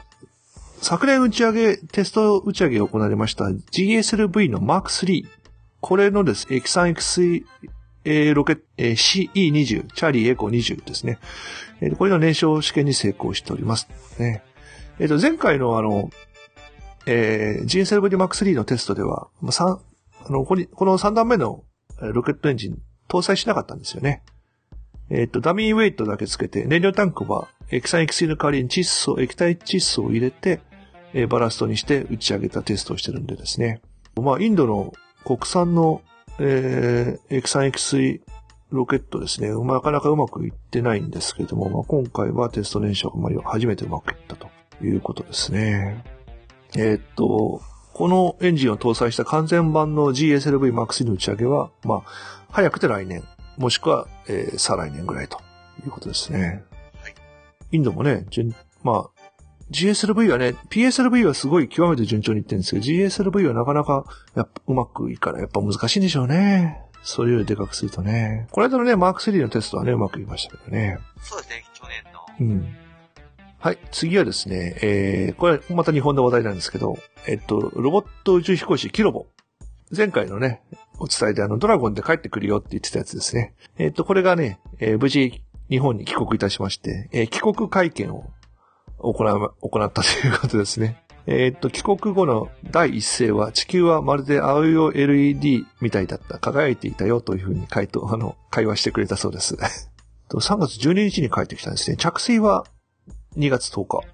[0.80, 5.24] 昨年打ち上げ、テスト打ち上げを行われました GSLV の Mark III。
[5.80, 7.44] これのです、X3X
[8.06, 11.18] えーロケット、えー CE20、チャーリーエコ20ですね。
[11.80, 13.88] えーこれの燃焼試験に成功しております。
[14.18, 14.42] ね。
[14.98, 16.10] えっ、と、前回のあの、
[17.06, 19.80] えー、GSLV Mark III のテストでは、まあ、
[20.26, 21.64] あの、ここ、の3段目の
[22.00, 22.78] ロケットエンジン
[23.08, 24.22] 搭載しなかったんですよね。
[25.10, 30.60] えっ、と、ダミーウェイトだけつけて、燃料タンクは液酸液水の代わりに窒素、液体窒素を入れて、
[31.12, 33.80] えーバラストにして打ち上げたテストをしてるんでですね。
[34.20, 34.92] まあ、インドの
[35.24, 36.02] 国産の、
[36.38, 38.22] えー液酸液水
[38.70, 39.50] ロケットですね。
[39.50, 44.48] なかなかうまくいってないんですけれども、まあ、今回はテスト燃焼が初めてうまくいったと
[44.82, 46.02] いうことですね。
[46.76, 47.62] えーっと、
[47.92, 52.02] このエンジンを搭載した完全版の GSLV MAX の打ち上げは、まあ、
[52.50, 53.22] 早くて来年、
[53.56, 55.38] もしくは、えー再来年ぐらいと
[55.84, 56.64] いうことですね。
[57.02, 57.14] はい
[57.72, 58.54] インドもね、順
[58.84, 59.30] まあ、
[59.70, 64.04] GSLV はね、PSLV はすごい極めて順調にいってるんですけど、GSLV はなかなか、
[64.34, 65.40] やっぱうまくいかない。
[65.42, 66.80] やっぱ難しいんでしょうね。
[67.02, 68.46] それよりでかくするとね。
[68.50, 70.98] この間のね、マーク3のテストはね、うまくいきましたけどね。
[71.22, 72.20] そうですね、去年の。
[72.40, 72.83] うん。
[73.64, 79.24] はい、次はですね、えー、これまた日本の話題なんですけど、えっと、ロボット宇宙飛行士キロボ。
[79.90, 80.60] 前回のね、
[80.98, 83.54] お伝えであの、ドラゴンで帰ってくるよって言ってたやつですね。
[83.78, 88.26] えっと、これがね、えー無事日本に帰国いたしまして、えー帰国会見を
[88.98, 91.02] 行、行ったということですね。
[91.26, 99.56] えっと、帰国後の第一声は、地球はまるで青色 LED みたいだった、輝いていたよというふうに回答、あの、会話してくれたそうです。
[100.28, 101.96] 3月12日に帰ってきたんですね。
[101.96, 102.66] 着水は
[103.36, 104.06] 2月10日、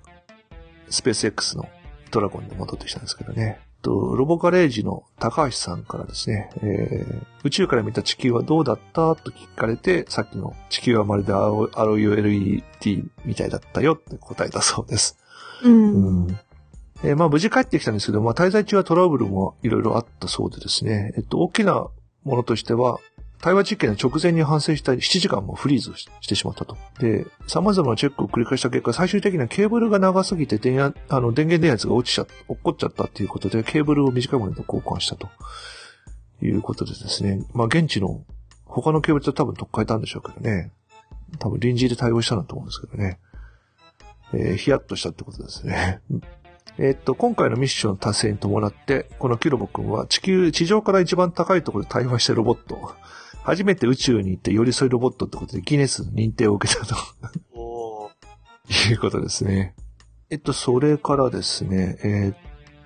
[0.88, 1.68] スペース X の
[2.10, 3.60] ドラゴンで戻ってきたんですけどね。
[3.82, 15.16] とロボガレージの高橋さんからですね、えー宇宙から見た地球はどうだったと聞かれて、さっきの地球はまるで青青い LED みたいだったよって答えたそうです。
[15.64, 16.24] うん。
[16.24, 16.38] うん
[17.02, 21.88] えーまあ無事帰ってきたんですけど、まあ滞在中はトラブルもいろいろあったそうでですね、えっと、大きな
[22.24, 22.98] ものとしては、
[23.40, 26.76] 対話実験の直前に反省したり7時間もフリーズしてしまったと。
[26.98, 35.28] で、様々なチェックを繰り返した結果、最終的にはケーブルが長すぎて電あの電源電圧が落ちちゃ、落っこっちゃったっていうことで、ケーブルを短いものと交換したと
[36.42, 37.40] いうことでですね。
[37.54, 38.22] まあ現地の
[38.66, 40.72] 他のケーブルと多分取っ替えたんでしょうけどね。
[41.38, 43.18] 多分臨時で対応したんだと思うんですけどね。
[44.34, 46.00] えーヒヤッとしたってことですね。
[46.78, 52.94] えっと、今回のミッション達成に伴って、このキロボ君は地球、地上から一番高いところで対話したロボット、
[53.42, 56.94] 初めて宇宙に行って寄り添いロボットってことでギネスの認定を受けたと。
[58.90, 59.74] いうことですね。
[60.30, 62.36] えっと、それからですね、えーっ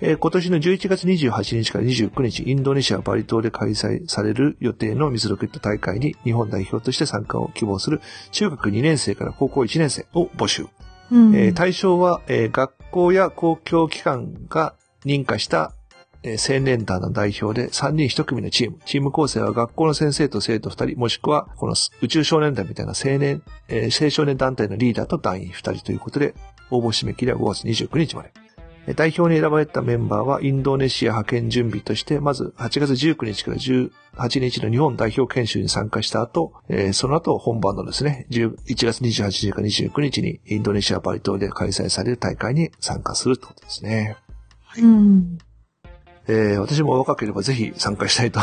[0.00, 8.00] えー今年の11月28日から29日、インドネシア・バリ島で開催される予定の水ロケット大会に日本代表として参加を希望する
[8.32, 10.66] 中学2年生から高校1年生を募集。
[11.12, 11.36] うん。
[11.36, 15.72] えー対象は、えー学校や公共機関が認可した、
[16.22, 18.78] えー青年団の代表で3人1組のチーム。
[18.84, 26.34] チーム構成は学校の先生と生徒2人、もしくはこの宇宙少年団みたいな青年、えー青少年団体のリーダーと団員2人ということで、
[26.70, 28.32] 応募締め切りは5月29日まで。
[28.96, 44.16] 代表に選ばれたメンバーはインドネシア派遣準備として、まず8月19日から18日の日本代表研修に参加した後、えーその後本番のですね、11月28日から29日にインドネシアバリ島で開催される大会に参加するってことですね。
[44.78, 45.38] うん。
[46.32, 48.40] えー私も若ければぜひ参加したいと、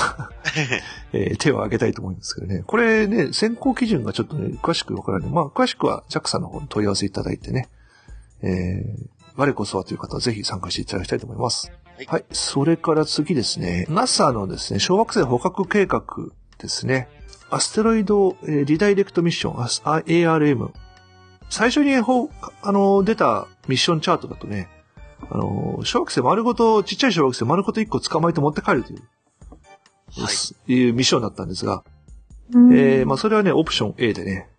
[1.13, 2.63] えー手を挙げたいと思うんですけどね。
[2.67, 5.29] これね、選考基準がちょっとね、詳しくわからない。
[5.29, 7.69] まあ、詳しくは JAXA の方に問い合わせいただいてね、
[8.41, 11.71] えー我こそはという方はぜひ参加していただきたいと思います。
[11.95, 12.25] はいはい。
[12.31, 16.03] それから次ですね、NASA のですね、小惑星捕獲計画
[16.57, 17.07] ですね。
[17.49, 20.71] アステロイド、えーリダイレクトミッション、ARM。
[21.49, 22.29] 最初にほ
[22.61, 24.67] あの出たミッションチャートだとね、
[25.31, 29.01] あの、小惑星丸ごと、ちっちゃい小惑星丸ごと1個捕まえて持って帰るという、
[30.21, 30.29] は
[30.67, 30.73] い。
[30.73, 31.83] いうミッションだったんですが、
[32.53, 34.49] うんえーまあそれはね、オプション A でね。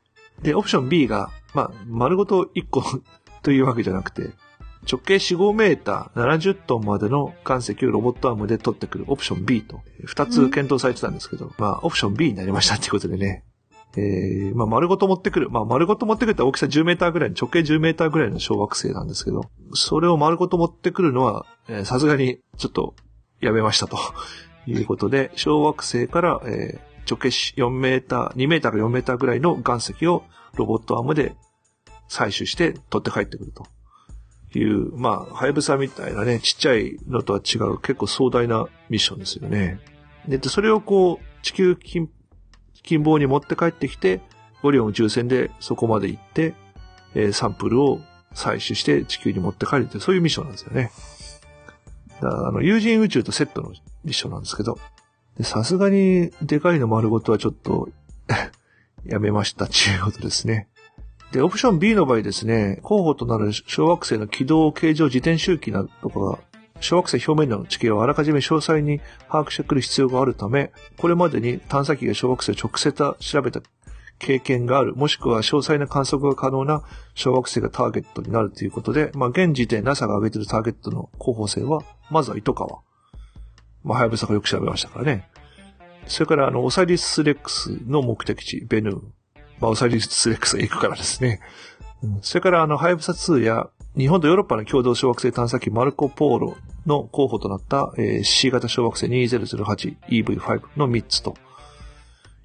[0.43, 2.83] で、オプション B が、まあ、丸ごと1個
[3.43, 4.31] というわけじゃなくて、
[4.91, 13.45] 直径4、5メーター、70トンまでの岩石をロボットアームで取ってくるオプション B と、2つ検討されてたんですけど、まあ、オプション B になりましたっていうことでね。
[13.97, 15.51] えー、まあ、丸ごと持ってくる。
[15.51, 21.47] まあ、丸ごと持ってくるって大きさ10メーターぐらい、直径10メーターぐらいの小惑星なんですけど、それを丸ごと持ってくるのは、
[21.85, 22.95] さすがにちょっと
[23.41, 23.99] やめましたと
[24.67, 30.23] いうことで、小惑星から、えー直径4メーター、2メーターか4メーターぐらいの岩石を
[30.55, 31.35] ロボットアームで
[32.09, 33.67] 採取して取って帰ってくると
[34.59, 39.81] いう、まあ、ハヤブサみたいなね、ちっちゃいのとは違う結構壮大なミッションですよね。
[40.29, 42.09] で、それをこう、地球近
[42.83, 44.21] 近傍に持って帰ってきて、
[44.63, 46.55] オリオン宇宙船でそこまで行って、
[47.15, 48.01] えーサンプルを
[48.35, 50.91] 採取して地球に持って帰るという、そういうミッションなんですよね。
[52.21, 53.71] だからあの、有人宇宙とセットの
[54.05, 54.79] ミッションなんですけど、
[55.43, 57.89] さすがにでかいの丸ごとはちょっと
[59.05, 60.69] やめましたっていうことですね。
[61.33, 66.39] で、オプション B の場合ですね、候補となる小惑星の軌道、形状、自転周期などが、
[66.81, 73.61] 小惑星表面の地形をあらかじめ詳細に把握してくる必要があるため、これまでに探査機が小惑星を直接調べた
[74.21, 76.83] 経験がある、もしくは詳細な観測が可能な
[77.15, 82.81] 小惑星がターゲットになるということで、まあ、現時点 NASA が挙げているターゲットの候補星は、まずは糸川。
[83.83, 85.29] まあ、はやぶさがよく調べましたからね。
[86.07, 89.01] それから、あの、オサリスレックスの目的地、ベヌー。
[89.59, 91.41] まあ、オサリスレックスが行くからですね。
[92.03, 96.57] うんそれから、あの、はやぶさ2や、日本とヨーロッパの共同小惑星探査機マルコ・ポーロ
[96.87, 101.35] の候補となった、えー C 型小惑星 2008EV5 の3つと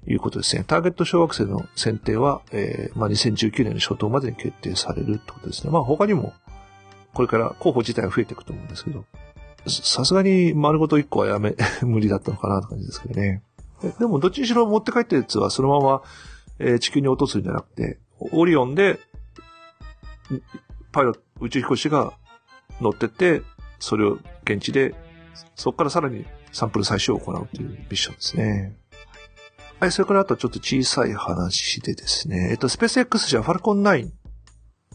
[0.06, 0.64] いうことですね。
[0.66, 5.70] ターゲット小惑星の選定は、えーまあ、2019年の初頭までに決定されるってことですね。
[5.70, 6.32] まあ、他にも、
[7.12, 9.04] これから候補自体は増えていくと思うんですけど、
[9.68, 13.42] さすがに丸ごと1個はやめ、 無理だったのかなって感じですけどね。
[13.98, 16.02] でも、どっちにしろ持って帰ったやつはそのまま、
[16.58, 19.00] えー地球に落とすんじゃなくて、オリオンで、
[20.92, 22.12] パイロット、宇宙飛行士が
[22.80, 23.42] 乗ってって、
[23.78, 24.94] それを現地で、
[25.54, 28.76] そこからさらにサンプル採取を行うというミッションですね。
[29.78, 34.10] はい、それからあとちょっと小さい話でですね、えっと、スペース X じゃファルコン9、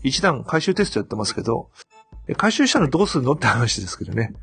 [0.03, 1.69] 一段回収テストやってますけど、
[2.27, 4.34] え回収したのどうするのって話ですけどね。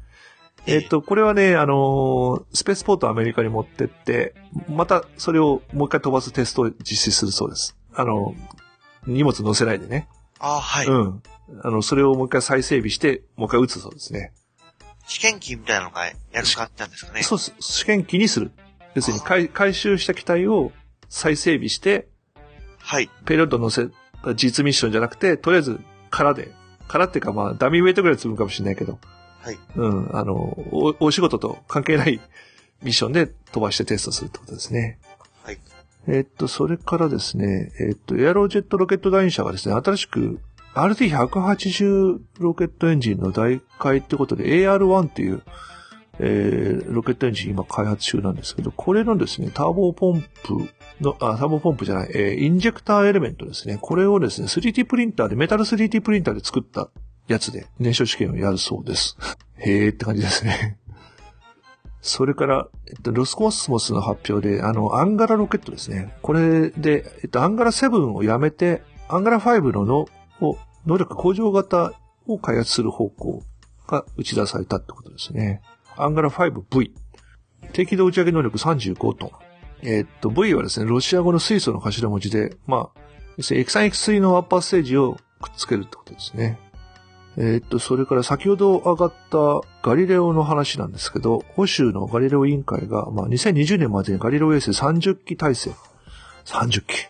[0.66, 4.34] えっと、これはね、あのースペースポートをアメリカに持ってって、
[4.68, 7.76] またそれをもう一回飛ばすテストを実施するそうです。
[7.94, 8.34] あの、
[9.06, 10.08] 荷物乗せないでね。
[10.38, 10.86] ああ、はい。
[10.86, 11.22] うん。
[11.62, 14.32] あの、それをもう一回再整備して、もう一回撃つそうですね。
[15.06, 17.22] 試験機みたいなのがやる感じなんですかね。
[17.22, 17.54] そうです。
[17.60, 18.50] 試験機にする。
[18.94, 20.72] 要するに回回収した機体を
[21.08, 22.08] 再整備して、
[22.78, 23.10] はい。
[23.24, 23.88] ペイロッド乗せ
[24.22, 25.80] た実ミッションじゃなくて、とりあえず
[26.10, 26.52] 空で、
[26.88, 28.98] 空っていうかまあ、ダミーウェイトぐらい積むかもしれないけど、
[29.40, 29.58] はい。
[29.76, 32.20] うん、あの、お、お仕事と関係ない
[32.82, 34.98] ミッションで飛ばしてテストするってことですね。
[35.42, 35.58] はい。
[36.08, 40.40] えっと、それからですね、えっと、エアロジェットロケット団員社がですね、新しく
[40.74, 45.42] RD180 ロケットエンジンの代替ってことで AR1 っていう、
[46.20, 50.68] えー、ロケットエンジン今開発中なんですけど、これのですね、ターボポンプ
[51.00, 53.78] の、あ、ターボポンプじゃない、えー、インジェクターエレメントですね。
[53.80, 56.90] これをですね、3D プリンターで、メタル 3D プリンターで作った
[57.28, 59.16] やつで燃焼試験をやるそうです。
[59.58, 60.78] へーって感じですね。
[62.00, 66.14] それから、えっと、ロスコスモスの発表で、あの、アンガラロケットですね。
[66.22, 70.08] これで、えっと、アンガラ7をやめて、アンガラ5のの、
[70.40, 71.92] を能力向上型
[72.26, 73.42] を開発する方向
[73.86, 75.62] が打ち出されたってことですね。
[75.96, 76.92] アンガラ 5V。
[77.72, 79.30] 低軌道打ち上げ能力35トン。
[79.82, 83.00] えっと、V はですね、ロシア語の水素の頭文字で、まあ、
[83.36, 86.58] 要するに X3、X3 のアッパーステージをくっつけるってことですね。
[87.36, 95.70] えーっと、それから先ほど上がったガリレオの話なんですけど、欧州のガリレオ委員会が、まあ、2020年までにガリレオ衛星30機体制。
[96.46, 97.06] 30機。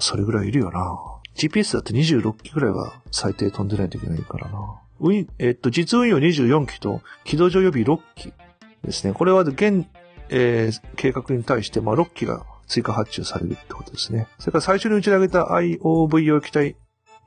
[0.00, 1.17] それぐらいいるよな。
[1.38, 4.80] GPS だって26機ぐらいは最低飛んでないといけないからな。
[5.00, 8.32] 運輸えっと、実運用24機と軌道上予備6機
[8.84, 9.12] ですね。
[9.14, 9.86] これは現、
[10.28, 14.26] えー計画に対して、まあ、6機が追加発注されるってことですね。
[14.38, 16.76] それから最初に打ち上げた IOV 用機体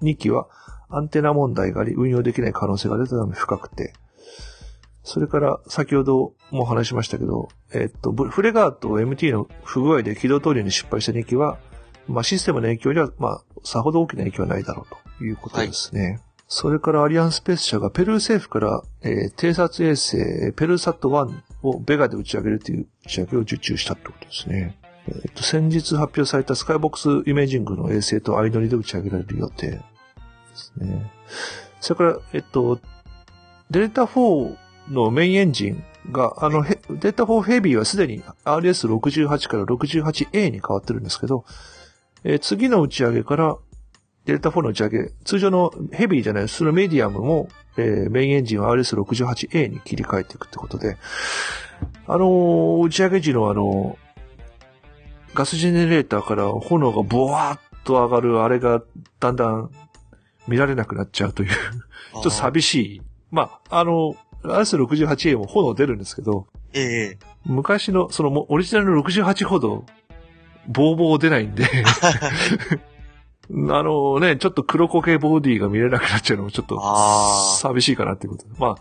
[0.01, 0.47] 2機は、
[0.89, 3.93] アンテナ問題があり、運用できない可能性が出たため不確定。
[5.03, 11.57] それから、先ほども話しましたけど、えっと、フレガーと MT の不具合で軌道投入に失敗した2機は、
[12.08, 16.20] まあ、システムの影響には、まあ、さほど大きな影響はないだろうということですね。
[16.47, 20.18] それからアリアンスペース社がペルー政府から、えー偵察衛星
[20.54, 21.32] ペルーサット1
[21.64, 24.78] をベガで打ち上げるという打ち上げを受注したってことですね。
[25.08, 29.80] えっと、先日発表されたスカイボックスイメージングの衛星と相乗りで打ち上げられる予定で
[30.54, 31.12] すね。
[31.80, 32.80] それから、えっと、
[33.70, 34.56] データ4
[34.89, 41.45] のメインエンジンが、あの、ヘデータ4ヘビーはすでに RS68 から 68A に変わってるんですけど、
[42.24, 43.57] えー次の打ち上げから、
[44.26, 50.97] デルタ4の打ち上げ、通常のヘビーじゃない、そのメディアムも、えーメインエンジンは RS68A に切り替えていくってことで、
[52.07, 53.97] あのー打ち上げ時のあの
[55.34, 58.84] ガスジェネレーターから炎がボワーっと上がるあれが
[59.19, 59.72] だんだん
[60.47, 63.01] 見られなくなっちゃうという、ちょっと寂しい。
[63.32, 69.86] まあ、あの、RS68A も炎出るんですけど、ええ昔の、そのもオリジナルの68ほど、
[70.68, 71.66] ボーボー出ないんで、
[73.70, 78.49] あのね、ちょっと黒焦げボディが見れなくなっちゃうのもちょっとあー寂しいかなっていうことで。
[78.57, 78.78] まあの、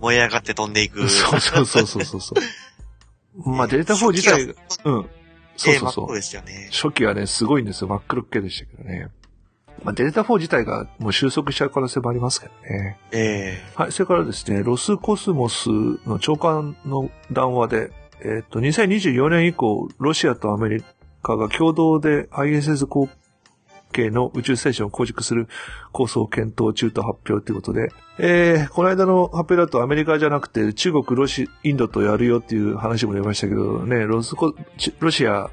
[0.00, 1.04] 燃え上がって飛んでいく。
[1.04, 2.40] あ、そうそうそうそうそうそう。
[3.48, 4.54] まあデータ4自体が、
[4.84, 5.06] うん。
[5.56, 6.14] そうそうそう。
[6.14, 6.68] ですよね。
[6.72, 7.88] 初期はね、すごいんですよ。
[7.88, 9.08] 真っ黒っけでしたけどね。
[9.84, 12.98] まあ、デルタ4自体がもう収束しちゃう可能性もありますけどね。
[13.12, 15.68] えはい、それからですね、ロスコスモス
[16.06, 17.90] の長官の談話で、
[18.22, 20.84] えっ、と、2024年以降、ロシアとアメリ
[21.22, 23.08] カが共同で ISS 後
[23.92, 25.48] 継の宇宙ステーションを構築する
[25.92, 34.54] 構想を検討中と発表ということで、えー、この間の発表だとアメリカじゃなくて中国、ロシ、インドとやるよっていう話も出ましたけどね、ロスコ、
[35.00, 35.50] ロシア、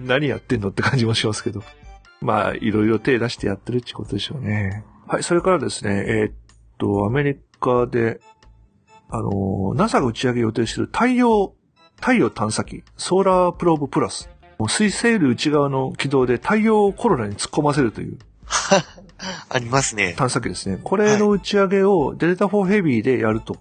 [0.00, 1.62] 何やってんのって感じもしますけど。
[2.20, 4.84] まあ、いろいろ手出してやってるってことでしょうね。
[5.06, 6.32] はい、それからですね、えーっ
[6.78, 8.20] と、アメリカで、
[9.08, 11.54] あのー、NASA が打ち上げ予定している太陽、
[11.96, 14.28] 太陽探査機、ソーラープローブプラス。
[14.66, 18.18] 水星より内側の軌道で太陽をコロナに突っ込ませるという
[19.48, 20.14] ありますね。
[20.16, 20.78] 探査機ですね。
[20.82, 23.56] これの打ち上げをデルタ4ヘビーでやると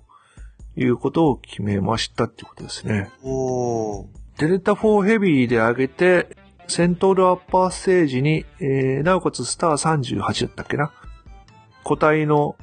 [0.76, 3.10] いうことを決めましたっていうことですね。
[3.24, 4.06] おー。
[4.38, 6.38] デルタ4ヘビーで上げて、
[6.68, 10.92] セントールアッパーステージに、えー、なおかつスター38だったっけな？
[11.84, 12.56] 個体の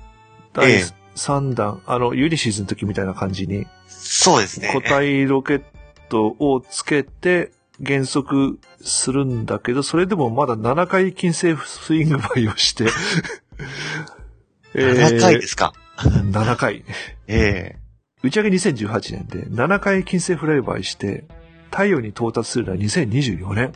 [0.53, 0.85] 第ええ
[1.16, 4.70] 3弾、あの、ユニシーズの時みたいな感じに、そうですね。
[4.72, 5.62] 個体ロケッ
[6.09, 12.86] トをつけて減速するんだけど、それでもまだ7回金星スイングバイをして、
[14.74, 16.84] 7回ですか？7回。
[17.26, 17.76] え
[18.22, 21.24] 打ち上げ2018年で7回金星フライバイして、
[21.70, 23.72] 太陽に到達するのは2024年。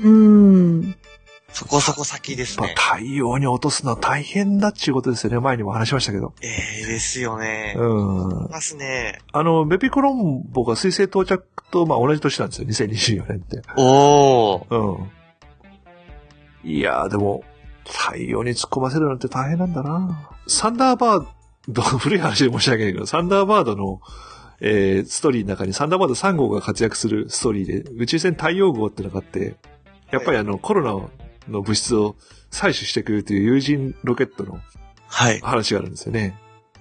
[0.00, 0.96] うーん。
[1.56, 2.74] えそこそこ先ですまあね。
[2.76, 5.40] 太陽に落とすのは大変だっていうことですよね。
[5.40, 6.34] 前にも話しましたけど。
[6.42, 6.48] え
[6.82, 7.74] えですよね。
[7.76, 8.48] うん。
[8.50, 9.20] ますね。
[9.32, 12.68] あの、ベピコロンボが水星到着と、まあ同じ年なんですよ。
[12.68, 13.62] 2024年って。
[13.78, 14.76] おー。
[14.76, 15.10] うん。
[16.70, 17.42] いやー、でも、
[17.86, 21.26] 太陽に突っ込ませるなんて大変なんだなサンダーバー
[21.68, 24.00] ド、古い話で申し訳ないけど、サンダーバードの、
[24.60, 29.56] えー、ストーリーの中にサンダーバード3号が活躍するストーリーで、宇宙船太陽号ってのがあって、
[30.10, 31.08] やっぱりあの、コロナ
[31.48, 32.16] の物質を
[32.50, 34.60] 採取してくれるという有人ロケットの
[35.08, 35.40] はい。
[35.40, 36.38] 話があるんですよね。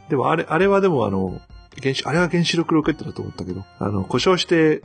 [0.10, 1.40] でもあれ、あれはでもあの、
[1.82, 4.82] 原子、あれは原子力ロケットだと思ったけど、あの、故障して、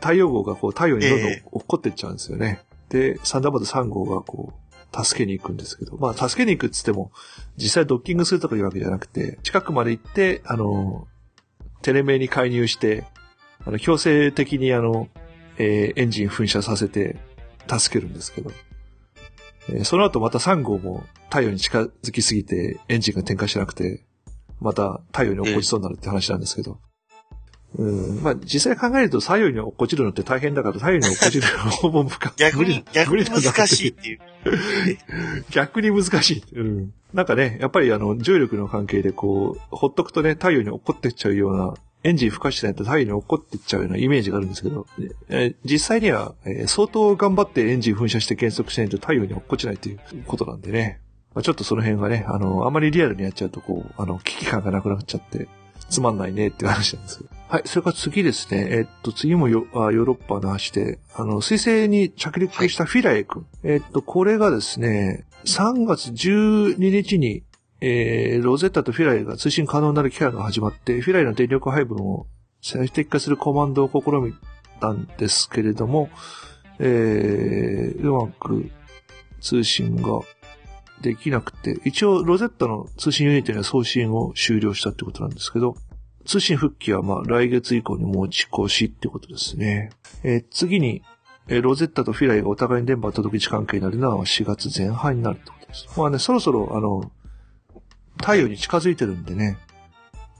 [0.00, 2.62] 太陽号がこう太陽にどんどんええ落っこっていっちゃうんですよね。
[2.88, 7.12] で、サンダーバード3号がこう、助けに行くんですけど、まあ助けに行くっつっても、
[7.56, 11.06] 実際ドッキングするとかいうわけじゃなくて、近くまで行って、あの、
[11.82, 13.04] テレメに介入して、
[13.66, 15.08] あの、強制的にあの、
[15.58, 17.16] えーエンジン噴射させて、
[17.68, 18.50] 助けるんですけど、
[19.68, 24.04] えーその後また3号も太陽に近づきすぎてエンジンが点火しなくて、
[24.60, 26.78] また太陽に落っこちそうになるって話なんですけど。
[27.76, 33.90] うん、まあ実際考えると太陽に落っこちるのって大変だから太陽に落っこちるのはほぼ不可逆に、 逆に難しいい。
[33.90, 34.20] っていう。
[35.50, 36.44] 逆に難しい。
[36.56, 36.92] うん。
[37.14, 44.86] なんかね、やっぱりあの、重力の関係でこう、ほっとくとね、太陽に落っこってっちゃうような、エンジン吹かしてないと太陽に落っこってっちゃうようなイメージがあるんですけど、
[45.28, 51.00] え実際には、え相当頑張ってエンジン噴射して減速しないと太陽に落っこちないということなんでね。
[51.34, 55.48] まあ、ちょっとその辺がね、あの、あまりリアルにやっちゃうとこう、あの、危機感がなくなっちゃって、
[55.88, 57.30] つまんないねっていう話なんですけど。
[57.48, 58.66] はい、それから次ですね。
[58.70, 63.46] えっと、次もヨヨーロッパの話で、あの、水星に着陸したフィラエ君。
[63.64, 67.42] えっと、これがですね、3月12日に、
[67.80, 72.26] えー、ロゼッタとフィラエが通信可能になる機会が始まって、フィラエの電力配分を
[72.60, 74.34] 最適化するコマンドを試み
[74.80, 76.10] たんですけれども、
[76.78, 78.70] えー、うまく
[79.40, 80.20] 通信が
[81.00, 85.76] できなくて、一応ロゼッタの通信ユニットには送信を終了したってことなんですけど、
[86.26, 89.90] 通信復帰はまあ来月以降に持ち越しってことですね。
[90.22, 91.02] えー次に、
[91.48, 95.88] えーロゼッタとフィラエがお互いに電波届く位置関係になるのは4月前半になるってことです。
[95.98, 97.10] まあね、そろそろあの、
[98.20, 99.58] 太陽に近づいてるんでね、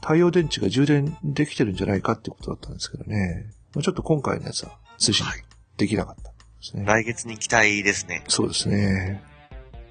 [0.01, 3.51] 太陽電池が充電できてるんじゃないかってことだったんですけどね。
[3.74, 5.45] まあちょっと今回のやつは通信はい
[5.76, 6.85] できなかったですね。
[6.85, 8.22] 来月に期待ですね。
[8.28, 9.22] そうですね。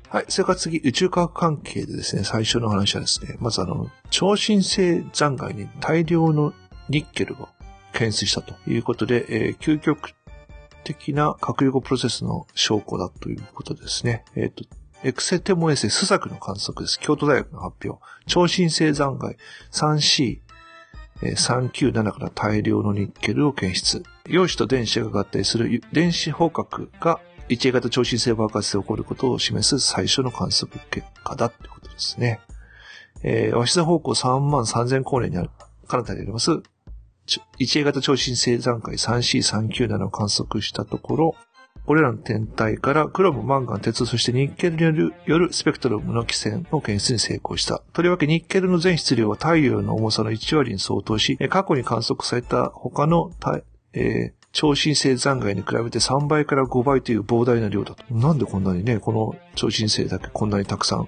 [0.10, 0.26] はい。
[0.28, 6.54] それから次、宇宙科学関係でですね、最初の話はですね、まずあの、超新星残骸に大量の
[6.90, 7.48] ニッケルを
[7.94, 10.12] 検出したということで、えー究極
[10.84, 14.24] 的な核融合プロセスの証拠だということですね。
[14.36, 14.64] えっ、と、
[15.04, 17.00] エクセテモエセスザクの観測です。
[17.00, 18.04] 京都大学の発表。
[18.28, 19.38] 超新星残骸
[19.72, 20.39] 3C、
[21.22, 24.04] 397から大量のニッケルを検出。
[24.28, 32.41] 陽子と電子が合体する電子放核が一 A 型超新星爆発で起こることを示す最初の観測結果だってことですね。
[33.24, 35.50] えー、和室方向3万3000光年にある、
[35.88, 36.62] 彼方にあります、
[37.58, 41.36] 一 A 型超新星残骸 3C397 を観測したところ、
[41.90, 47.82] これらの天体からクロム、マンガン、鉄、そしてニッケルによるよるスペクトルムの基線の検出に成功した。
[47.94, 53.32] とりわけニッケルの全質量は太陽の重さの1割に相当し、過去に観測された他の
[53.94, 58.04] えー超新星残骸に比べて3倍から5倍という膨大な量だと。
[58.14, 61.08] なんでこんなにね、この超新星だけこんなにたくさん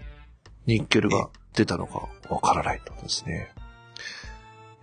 [0.65, 3.49] ニッケルが出たのかわからないとですね。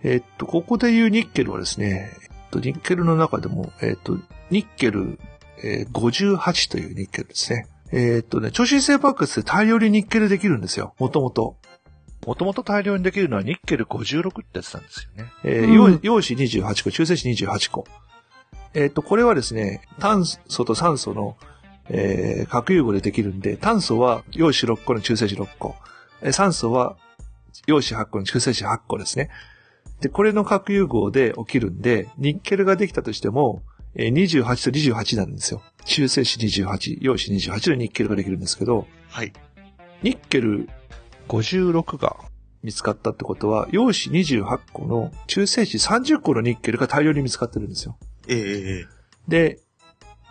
[0.03, 2.09] えっと、ここで言うニッケルはですね、
[2.53, 4.17] ニッケルの中でも、えっと、
[4.49, 5.19] ニッケル、
[5.63, 7.67] えー58というニッケルですね。
[7.91, 10.93] えっとね、超新星爆発で大量にニッケルできるんですよ。
[10.99, 11.57] もともと。
[12.25, 15.31] もともと大量にできるのはニッケル56ってやつなんですよね。
[15.43, 17.85] えーうん陽陽子28個、中性子28個。
[18.73, 21.37] えっと、これはですね、炭素と酸素の、
[21.89, 25.75] えー核融合でできるんで、炭素は陽子6個の中性子6個。
[26.21, 26.97] えー酸素は
[27.65, 29.29] 陽子8個の中性子8個ですね。
[30.01, 33.63] で、これの核融合で起きるんで、ニッケルができたとしても、
[33.95, 35.61] えー28と28なんですよ。
[35.85, 39.33] 中性子28、陽子28のニッケルができるんですけど、はい。
[40.03, 40.69] ニッケル
[41.27, 42.17] 56が
[42.63, 47.97] 見つかったってことは、陽子28個の中性子30個のニッケルが大量に見つかってるんですよ。
[48.27, 48.85] ええええ
[49.27, 49.59] で、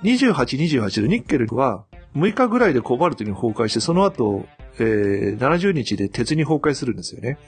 [0.03, 0.33] 28、
[0.81, 1.85] 28のニッケルは
[2.17, 4.47] 6日ぐらいでコバルトに崩壊して、その後、
[4.79, 7.39] えー70日で鉄に崩壊するんですよね。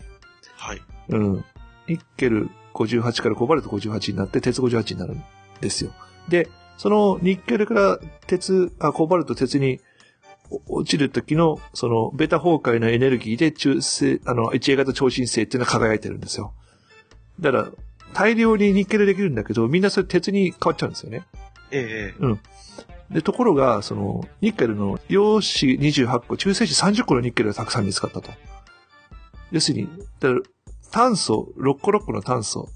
[0.56, 0.82] はい。
[1.10, 1.44] うん。
[1.88, 5.22] ニッケル58からコバルト58になって、鉄58になるん
[5.60, 5.92] ですよ。
[6.28, 6.48] で、
[6.78, 9.80] そのニッケルから鉄、あ、コバルト鉄に
[10.50, 16.52] お落ちる時の、その、ベタ崩壊のエネルギーで中性、あの、1A 型超新星っていうのは輝いてるんですよ。
[17.38, 17.68] だから、
[18.12, 21.24] 大量にニッケルできるんだけど、みんなそれ鉄に変わっちゃうんですよね。
[21.70, 28.30] ええええで、ところが、その、ニッケルの陽子28個、中性子30個のニッケルがたくさん見つかったと。
[29.50, 29.88] 要するに、
[30.20, 30.40] だから
[30.92, 32.68] 炭素、6個6個の炭素、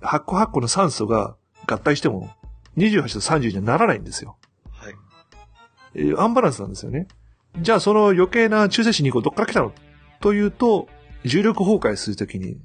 [0.00, 1.36] 8個8個の酸素が
[1.72, 2.30] 合体しても、
[2.76, 4.36] 28と30にはならないんですよ。
[4.70, 4.94] はい。
[5.94, 7.08] えーアンバランスなんですよね。
[7.60, 9.72] じゃあ、その余計な中性子2個どっから来たの？
[10.20, 10.88] というと、
[11.24, 12.56] 重力崩壊するときに、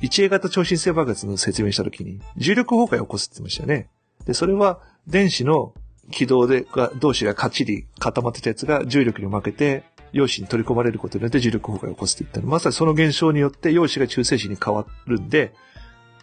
[0.00, 3.90] 1A 型超新星爆発の説明したときに、重力崩壊を起こすって言ってましたよね。
[4.24, 5.74] で、それは電子の
[6.10, 12.46] 軌道で、が同士がかっちり固まってたやつが重力に負けて、陽子に取り込まれることによって重力崩壊を起こすって言ったの。
[12.48, 15.52] まさにその現象によって陽子が中性子に変わるんで、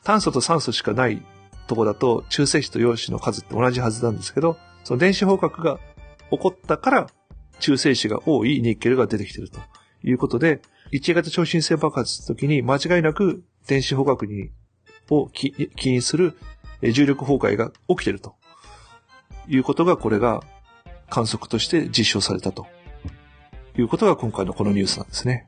[0.03, 1.23] 炭素と酸素しかない
[1.67, 5.79] とこだと中性子と陽子の数って同じはずなんですけど、その電子放核が
[6.31, 7.07] 起こったから
[7.59, 9.59] 中性子が多いニッケルが出てきていると
[10.03, 10.61] いうことで、
[10.93, 14.51] 1型超新星爆発の時に間違いなく電子放核に
[15.09, 16.37] を起起因する
[16.81, 18.35] えー重力崩壊が起きていると
[19.47, 20.43] いうことが、これが
[21.09, 22.67] 観測として実証されたと
[23.77, 25.47] いうことが今回のこのニュースなんですね。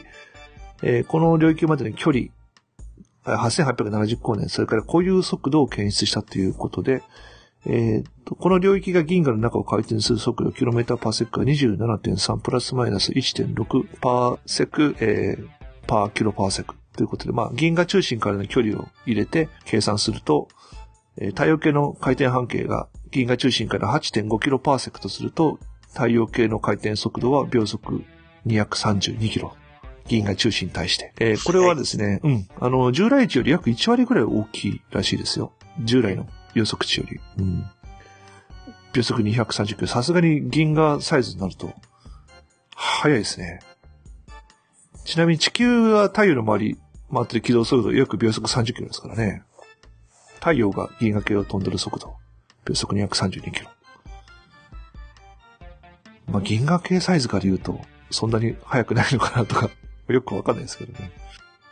[0.82, 2.26] えーこの領域までの距離、
[3.24, 7.02] 8870光年、それから固有速度を検出したということで、
[7.66, 8.04] えー
[8.38, 15.48] この領域が銀河の中を回転する速度、キロメーターパーセックが27.3プラスマイナス1.6パーセク、えー
[15.86, 20.48] パーキロパーセクということで、まあ、銀河中心からの距離を入れて計算すると、
[21.18, 25.58] えー太陽系の回転半径が銀河中心から8.5キロパーセクとすると、
[25.92, 28.02] 太陽系の回転速度は秒速
[28.46, 29.54] 232キロ。
[30.08, 31.12] 銀河中心に対して。
[31.20, 32.48] えーこれはですね、うん。
[32.60, 35.52] あの、従来値より約1割ぐらい大きいらしいですよ。
[35.80, 37.20] 従来の予測値より。
[37.38, 37.64] うん。
[38.92, 39.86] 秒速230キロ。
[39.86, 41.72] さすがに銀河サイズになると、
[42.74, 43.60] 早いですね。
[45.04, 46.78] ちなみに地球は太陽の周り
[47.12, 49.42] 回ってる軌道速度約秒速30キロですからね。
[50.34, 52.14] 太陽が銀河系を飛んでる速度。
[52.66, 53.70] 秒速232キロ。
[56.28, 57.80] まあ、銀河系サイズから言うと、
[58.10, 59.70] そんなに速くないのかなとか、
[60.14, 61.10] よくわかんないですけどね。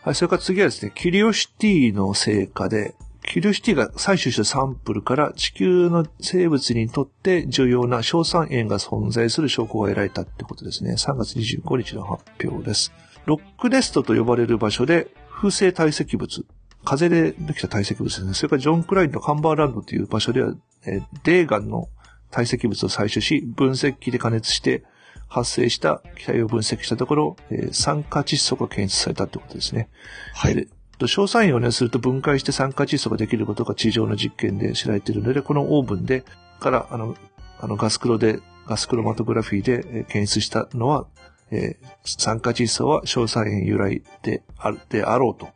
[0.02, 10.94] はい、それから次はですね、キュリオシティの成果で、キュリオシティが採取したサンプルから地球の生物にとって重要な硝酸塩が存在する証拠が得られたってことですね。
[10.94, 12.92] 3月25日の発表です。
[13.26, 16.46] ロックネストと呼ばれる場所で風性堆積物、
[16.84, 18.34] 風でできた堆積物ですね。
[18.34, 20.54] それからジョン・クラインのカンバーランドという場所では、
[20.86, 21.88] えデーガンの
[22.30, 24.84] 堆積物を採取し、分析機で加熱して、
[25.30, 29.88] 発生した気体を分析したところ、えー酸化窒素が検出されたってことですね。
[30.34, 30.56] はい。
[30.56, 30.68] で
[30.98, 36.24] と硝酸塩を熱すると分解して酸化窒素ができることが地上の実験で知られているので、このオーブンで、
[36.58, 37.16] から、あの、
[37.58, 41.06] あのガスクロで、ガスクロマトグラフィーでえー検出したのは、
[41.50, 45.48] えー酸化窒素は硝酸塩由来である、であろうと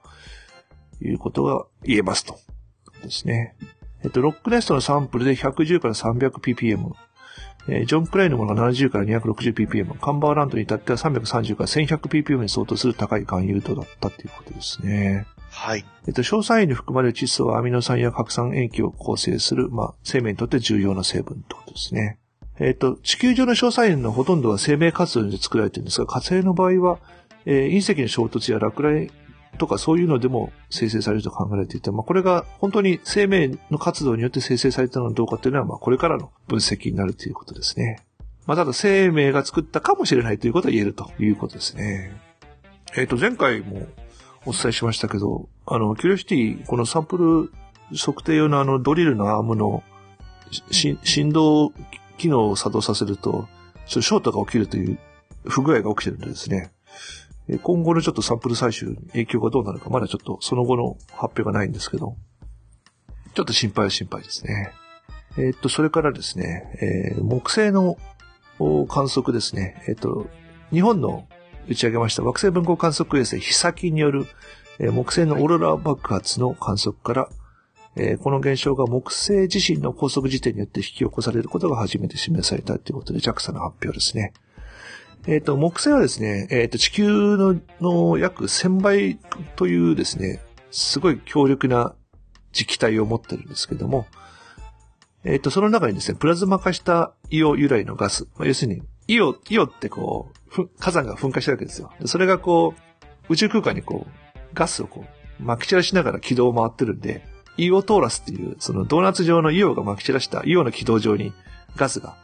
[1.05, 2.39] いうことが言えますと。
[3.03, 3.57] ですね。
[4.05, 6.93] えっと、ロックネストのサンプルで110から 300ppm、
[7.69, 15.27] えージョン・クライのものが70から 260ppm、カンバーランドに至っては330から 1100ppm に相当する高い含有度だったということですね。
[15.51, 15.85] はい。
[16.07, 22.19] えっと、硝酸塩に含まれる窒素はアミノ酸や核酸塩基を構成する、まあ、生命にとって重要な成分ってことですね。
[22.59, 26.99] えっと、地球上の硝酸塩のほとんどは生命活動で作られているんですが、火星の場合は、
[27.47, 29.11] えー隕石の衝突や落雷
[29.59, 38.01] とかそういうのでも生成されると考えられていて、まあ、これが本当に生命の活動によって生成されたのかどうかというのは、まあ、これからの分析になるということですね。
[38.47, 42.13] まあ、ただ生命が作ったかもしれないということは言えるということですね。
[42.97, 43.87] えっ、と、前回も
[44.47, 47.51] お伝えしましたけど、あの、キュリオシティ、このサンプ
[47.91, 49.83] ル測定用のあのドリルのアームの
[50.71, 51.73] 振動
[52.19, 53.49] 機能を作動させると、
[53.87, 54.99] ショートが起きるという
[55.47, 56.71] 不具合が起きてるんですね、
[57.49, 62.17] え今後のちょっとサンプル採集影響がどうなるか、まだちょっとその後の発表がないんですけど、
[63.35, 64.73] ちょっと心配は心配ですね。
[65.37, 67.97] えーっと、それからですね、えー木星の
[68.89, 70.29] 観測ですね、えーっと、
[70.71, 71.27] 日本の
[71.69, 74.27] 打ち上げました惑星分光観測衛星ヒサキによる、
[74.79, 77.29] え木星のオーロラ爆発の観測から、
[77.97, 84.33] えこの現象が木星自身の高速時点によって引き起こされることが初めて示されたということで JAXA の発表ですね。
[85.27, 89.19] えっ、と、木星はですね、えっ、と、地球のの約1000倍
[89.57, 91.95] というですね、すごい強力な
[92.53, 94.07] 磁気体を持ってるんですけども、
[95.25, 101.91] えっ、と、その中にですね、プラズマ化した硫黄由来のガス、まあ要するに、硫黄、硫黄ってこう、火山が噴火したわけですよ。
[102.05, 105.07] それがこう、宇宙空間にこう、ガスをこ
[105.41, 107.25] う、撒き散らしながら軌道を回ってるんで、
[107.57, 111.33] 硫黄トーラスっていう、そのドーナツ状の硫黄が撒き散らした硫黄の軌道上に
[111.77, 112.17] ガスが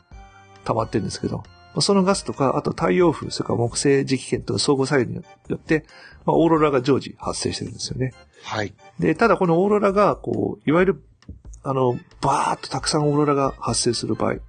[0.65, 1.43] 溜まってるんですけど、
[1.79, 5.23] そのガスとか、あと太陽風、それから木星磁気圏との相互作用によ
[5.57, 5.85] って、
[6.25, 8.13] まあ、オーロラが常時発生してるんですよね。
[8.43, 8.75] はい。
[8.99, 11.03] で、ただこのオーロラが、こう、いわゆる、
[11.63, 14.41] あの、バーっとたくさんオーロラが発生する場合、ま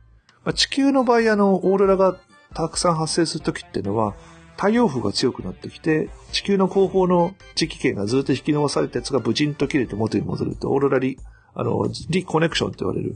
[0.46, 2.18] あ、地球の場合、あの、オーロラが
[2.56, 4.16] たくさん発生するときっていうのは、
[4.58, 11.20] 太陽風が強くなってきて、地球の後方の磁気圏がずっと引き伸ばされたやつが無人と切れて元に戻ると、オーロラリ、
[11.54, 13.16] あの、リコネクションと言われる、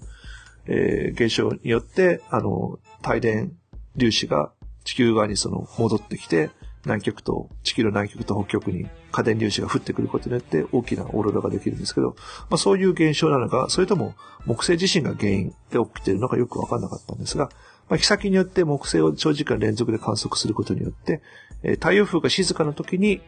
[0.68, 3.54] えー現象によって、あの、帯電
[3.98, 4.52] 粒子が
[4.84, 6.50] 地球側にその戻ってきて、
[6.86, 12.16] 南極と、地球の南極と北極に火電粒子が降ってくることによって大きなオーロラができるんですけど、
[12.50, 14.14] まあそういう現象なのか、それとも
[14.46, 17.50] 木星自身が原因で起きているのかよくわかんなかったんですが、
[17.90, 21.22] まあ、日先によって木星を長時間連続で観測することによって、
[21.64, 23.22] えー太陽風が静かな時に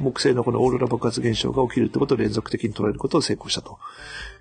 [0.00, 3.78] 木星のこのオーロラ爆発現象が起きるってことを連続的に捉えることを成功したと。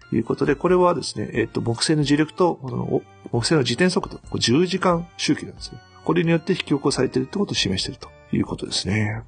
[0.10, 3.02] ということで、これはですね、えっ、と、木星の磁力と、この
[3.32, 5.80] 木星の自転速度、10時間周期なんですね。
[6.04, 9.22] これによって引き起こされているってことを示しているということですね。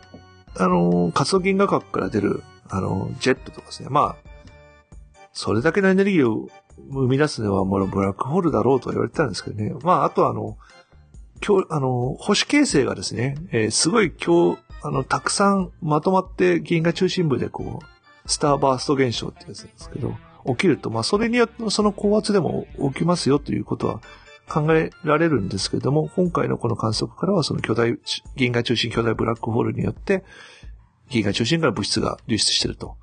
[0.58, 3.90] あの、活動銀河核から出る、あの、ジェットとかですね。
[3.90, 4.25] まあ、
[5.36, 6.48] それだけのエネルギーを
[6.92, 9.76] 生み出すのはもうブラックホールだろうと言われてたんですけどね。
[9.84, 10.58] まあ、あとはあの、
[11.46, 20.16] 今日、あの、星形成がですね、えー、すごい今日、あの、たくさんまとまって銀河中心部でこう、スターバースト現象ってやつなんですけど、
[20.48, 24.02] 起きると、まあ、それによってその高圧でも起きますよということは
[24.48, 27.98] 考えられるんですけども、今回のこの観測からはその巨大、
[28.38, 30.24] 銀河中心巨大ブラックホールによって、
[31.10, 32.96] 銀河中心から物質が流出していると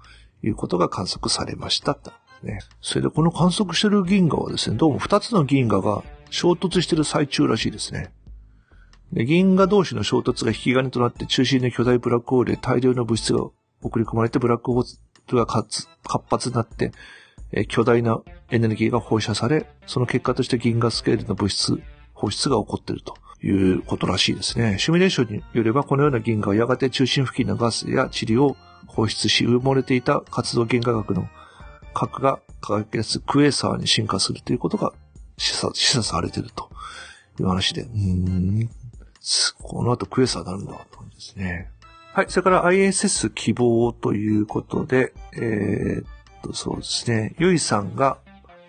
[0.42, 1.98] いうことが観測されました
[2.42, 2.60] ね。
[2.80, 8.12] それでこの観測してる銀河はですね、どうも2つの銀河が衝突してる最中らしいですね。
[9.12, 13.44] で銀河同士の衝突が引き金となって中心の巨大ブラックホールで大量の物質が
[13.82, 14.84] 送り込まれてブラックホー
[15.28, 15.86] ルが活
[16.30, 16.92] 発になって、
[17.52, 21.82] え巨大なエネルギーが放射され、その結果として銀河スケールの物質、
[22.14, 23.14] 放出が起こっていると
[23.44, 24.78] いうことらしいですね。
[24.78, 28.56] シミュレーションによればこのような銀河はやがて中心付近のガスや塵を
[28.94, 31.28] 放出し埋もれていた活動銀河学の
[31.94, 34.92] 核が輝き出すクエーサーに進化するということが
[35.36, 36.70] 示唆示唆されていると
[37.40, 38.70] いう話で、うん、
[39.62, 41.70] この後クエーサーになるんだとですね。
[42.12, 42.26] はい。
[42.28, 46.04] それから ISS 希望ということで、えー、っ
[46.42, 47.34] と、そうですね。
[47.38, 48.18] ゆいさんが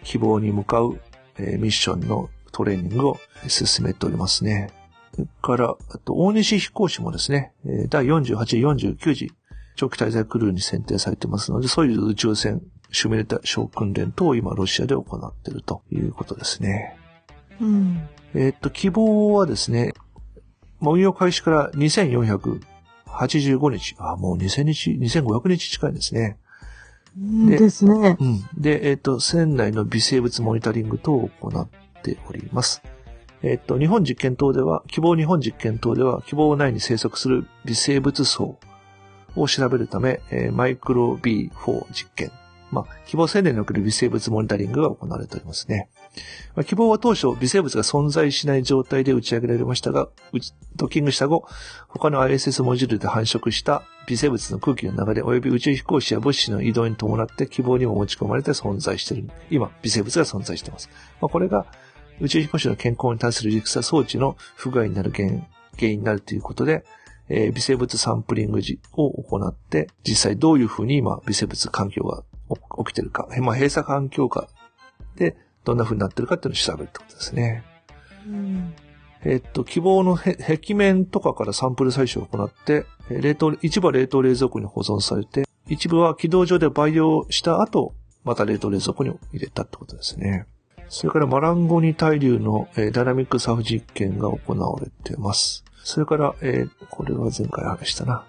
[0.04, 1.00] 希望に向かう、
[1.38, 4.72] えー、ミッションのトレーニングを進めておりますね。
[5.14, 7.52] それから、あと、大西飛行士もですね、
[7.90, 9.34] 第48、49時、
[9.76, 16.98] 長期滞在クルーに選定されてますので、そういう宇宙船シュメルタ小訓練等を今ロシアで行っているということですね。
[17.60, 18.08] うん。
[18.36, 19.94] えっと、希望はですね、
[20.82, 26.38] 運用開始から2485日、あ、もう2000日、2500日近いですね。
[27.16, 28.18] でですね。
[28.20, 28.44] うん。
[28.58, 31.68] で、えっ、と、船内の微生物モニタリング等を行っ
[32.02, 32.82] ております。
[33.44, 38.58] えっ、と、日本実験棟では、希望日本実験棟では、希望内に生息する微生物層
[39.35, 42.31] を調べるため、えー、マイクロ B4 実験
[42.73, 45.89] まあ、希望青年における微生物モニタリングが行われておりますね。
[46.55, 50.10] まあ、希望は当初微生物が存在しない状態で打ち上げられましたが、
[50.76, 51.47] ドッキングした後、
[51.88, 59.30] 他の ISS モジュールで繁殖した微生物の空気の流れ及び宇宙飛行士や物資の移動に伴って希望にも持ち込まれて存在している。
[59.51, 60.89] 今、微生物が存在しています。
[61.22, 61.68] まあ、これが
[62.22, 66.84] 宇宙飛行士の健康に対する理屈装置の不具合になる原因になるということで、
[67.35, 68.61] えー、微生物サンプリング
[68.93, 72.23] を行って、実際どういうふうに今微生物環境が
[72.85, 74.47] 起きてるか、まあ、閉鎖環境下
[75.15, 75.35] で
[75.65, 77.64] どんな風になってるかっていうのを調べるってことですね。
[78.27, 78.76] うん、
[79.26, 90.45] えっと、希望の壁面とかからサンプル採取を行って、冷凍、一部は冷凍冷蔵庫に保存されて、一部は軌道上で培養した後、また冷凍冷蔵庫に入れたってことですね。
[90.88, 95.62] それからマランゴニ対流の、えー、ダイナミックサフ実験が行われています。
[95.84, 98.26] それから、えー、これは前回話したな。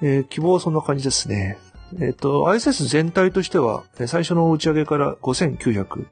[0.00, 1.58] えー、希望はそんな感じですね。
[2.00, 6.06] えっ、と、ISS 全体としては、最初の打ち上げから5970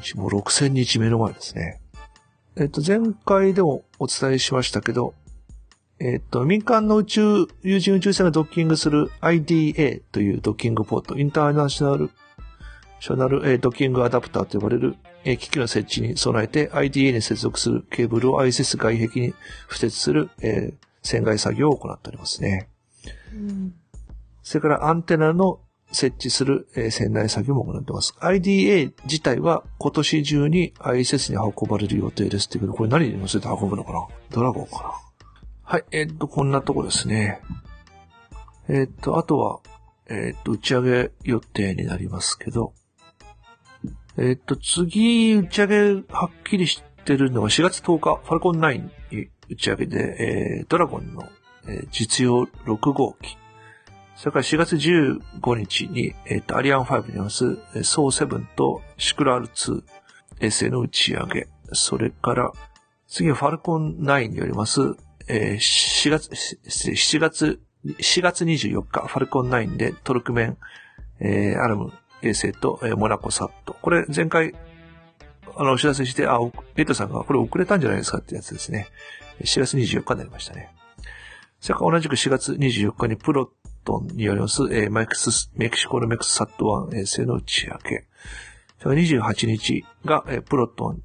[0.00, 1.80] 日、もう6000日目の前ですね。
[2.56, 5.14] えっ、と、前回でもお伝えしましたけど、
[6.00, 12.10] えっ、と、民間の宇宙、有人宇宙船がドッキングする IDA というドッキングポート、インターナショナル、
[13.00, 19.34] ショナル、えドッキングアダプターと呼ばれる、え機器の設置に備えて IDA に接続するケーブルを ISS 外壁に
[19.68, 22.68] 付設する、えー、船外作業を行っておりますね。
[23.32, 23.74] うん
[24.42, 25.60] それからアンテナの
[25.92, 28.14] 設置する、えー、船内作業も行っています。
[28.20, 34.06] IDA 自体は今年中に ISS に運ばれる予定ですってけど、これ何に乗せて運ぶのかな？
[34.30, 34.92] ドラゴンかな？
[35.64, 37.42] はい、えー、っと、こんなとこですね。
[38.68, 39.60] えー、っと、あとは、
[40.08, 42.72] えっと、打ち上げ予定になりますけど、
[44.20, 45.78] えっと、次、打ち上げ
[46.08, 51.22] はっきりしてるのが4月10日、ファルコン9に打ち上げで、えー、ドラゴンの、
[51.68, 53.38] えー、実用6号機
[54.16, 57.54] それから4月15日に、えっ、と、アリアン5にます、
[57.84, 59.84] ソー7とシクラール2
[60.40, 61.46] 衛星の打ち上げ。
[61.72, 62.52] それから、
[63.06, 64.80] 次はファルコン9によります、
[65.28, 66.30] えー、4月、
[66.66, 70.58] 7月、4月24日、ファルコン9でトルクメン、
[71.20, 71.92] えー、アルム
[72.22, 73.76] 衛星と、えー、モナコサット。
[73.80, 74.54] これ前回、
[75.56, 76.38] あの、お知らせして、あ、
[76.74, 78.88] レッドさんがこれ遅れたんじゃないですかってやつですね。
[79.42, 80.74] 4月24日になりましたね。
[81.60, 83.50] それから同じく4月24日にプロ
[83.84, 88.06] トンによります、えーメキス、メキシコのメクスサット1衛星の打ち上げ。
[88.80, 91.02] それから28日が、えープロトン、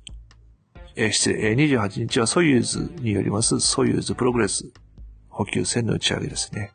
[0.96, 4.72] えー失礼、28日はソユーズによります、ソユーズプログレス
[5.30, 6.72] 補給船の打ち上げですね。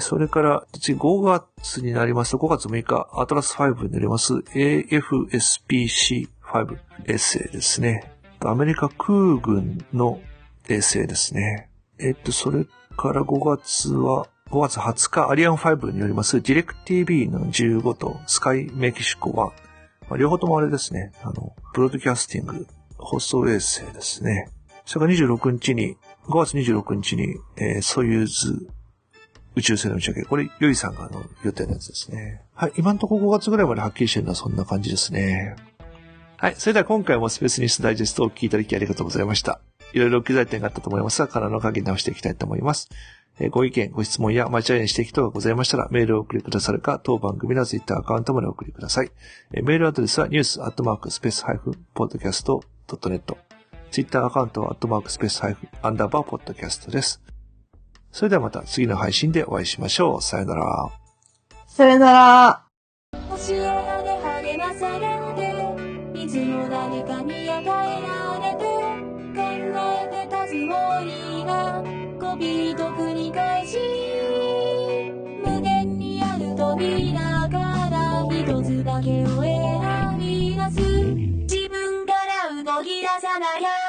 [0.00, 6.26] それから、次5月になりますと、5月6日、アトラス5になります AFSPC5
[7.06, 8.10] 衛星ですね。
[8.40, 10.20] アメリカ空軍の
[10.68, 11.68] 衛星ですね。
[11.98, 12.64] えっと、それ
[12.96, 19.52] から5月は、5月20日、アリアン5によります、ディレク TV の15とスカイメキシコは、
[20.08, 22.66] まあ、両方ともあれですね、あの、ブロードキャスティング、
[22.96, 24.48] 放送衛星ですね。
[24.86, 28.68] それから26日に、5月26日に、えーソユーズ
[29.56, 30.22] 宇宙船の打ち上げ。
[30.24, 32.42] これ、ゆいさんがあの予定のやつですね。
[32.54, 32.72] はい。
[32.76, 35.56] 今のところ5月ぐらいまではっきりしてるのはそんな感じですね。
[36.36, 36.54] はい。
[36.56, 39.60] それでは今回もスペースニュースダイジェストをお聞きいただきありがとうございました。
[39.92, 42.88] いろいろ機材点があったと思いますが、可能な限り直していきたいと思います。
[43.38, 49.10] えーご意見、ご質問や間違いない指摘等がございましたら、メールを送りくださるか、当番組のツイッターアカウントまでお送りください。
[49.52, 53.38] えーメールアドレスはニュースアットマークスペースハイフンポッドキャストドットネット。
[53.90, 57.23] ツイッターアカウントはアットマークスペースハイフアンダーバーポッドキャストです。
[58.14, 60.22] それではまた次の配信でお会いしましょう。
[60.22, 60.88] さよなら。
[61.66, 62.64] さよなら。
[63.28, 65.00] 星で励まされ
[65.34, 65.50] て、
[67.02, 68.62] かに与えられて、
[69.34, 71.82] 考えてたつもりが、
[72.20, 73.78] コピーと繰り返し、
[75.44, 77.58] 無限にある扉か
[77.90, 80.80] ら一つだけを選び出す。
[81.52, 82.12] 自分か
[82.46, 83.83] ら動き出さなきゃ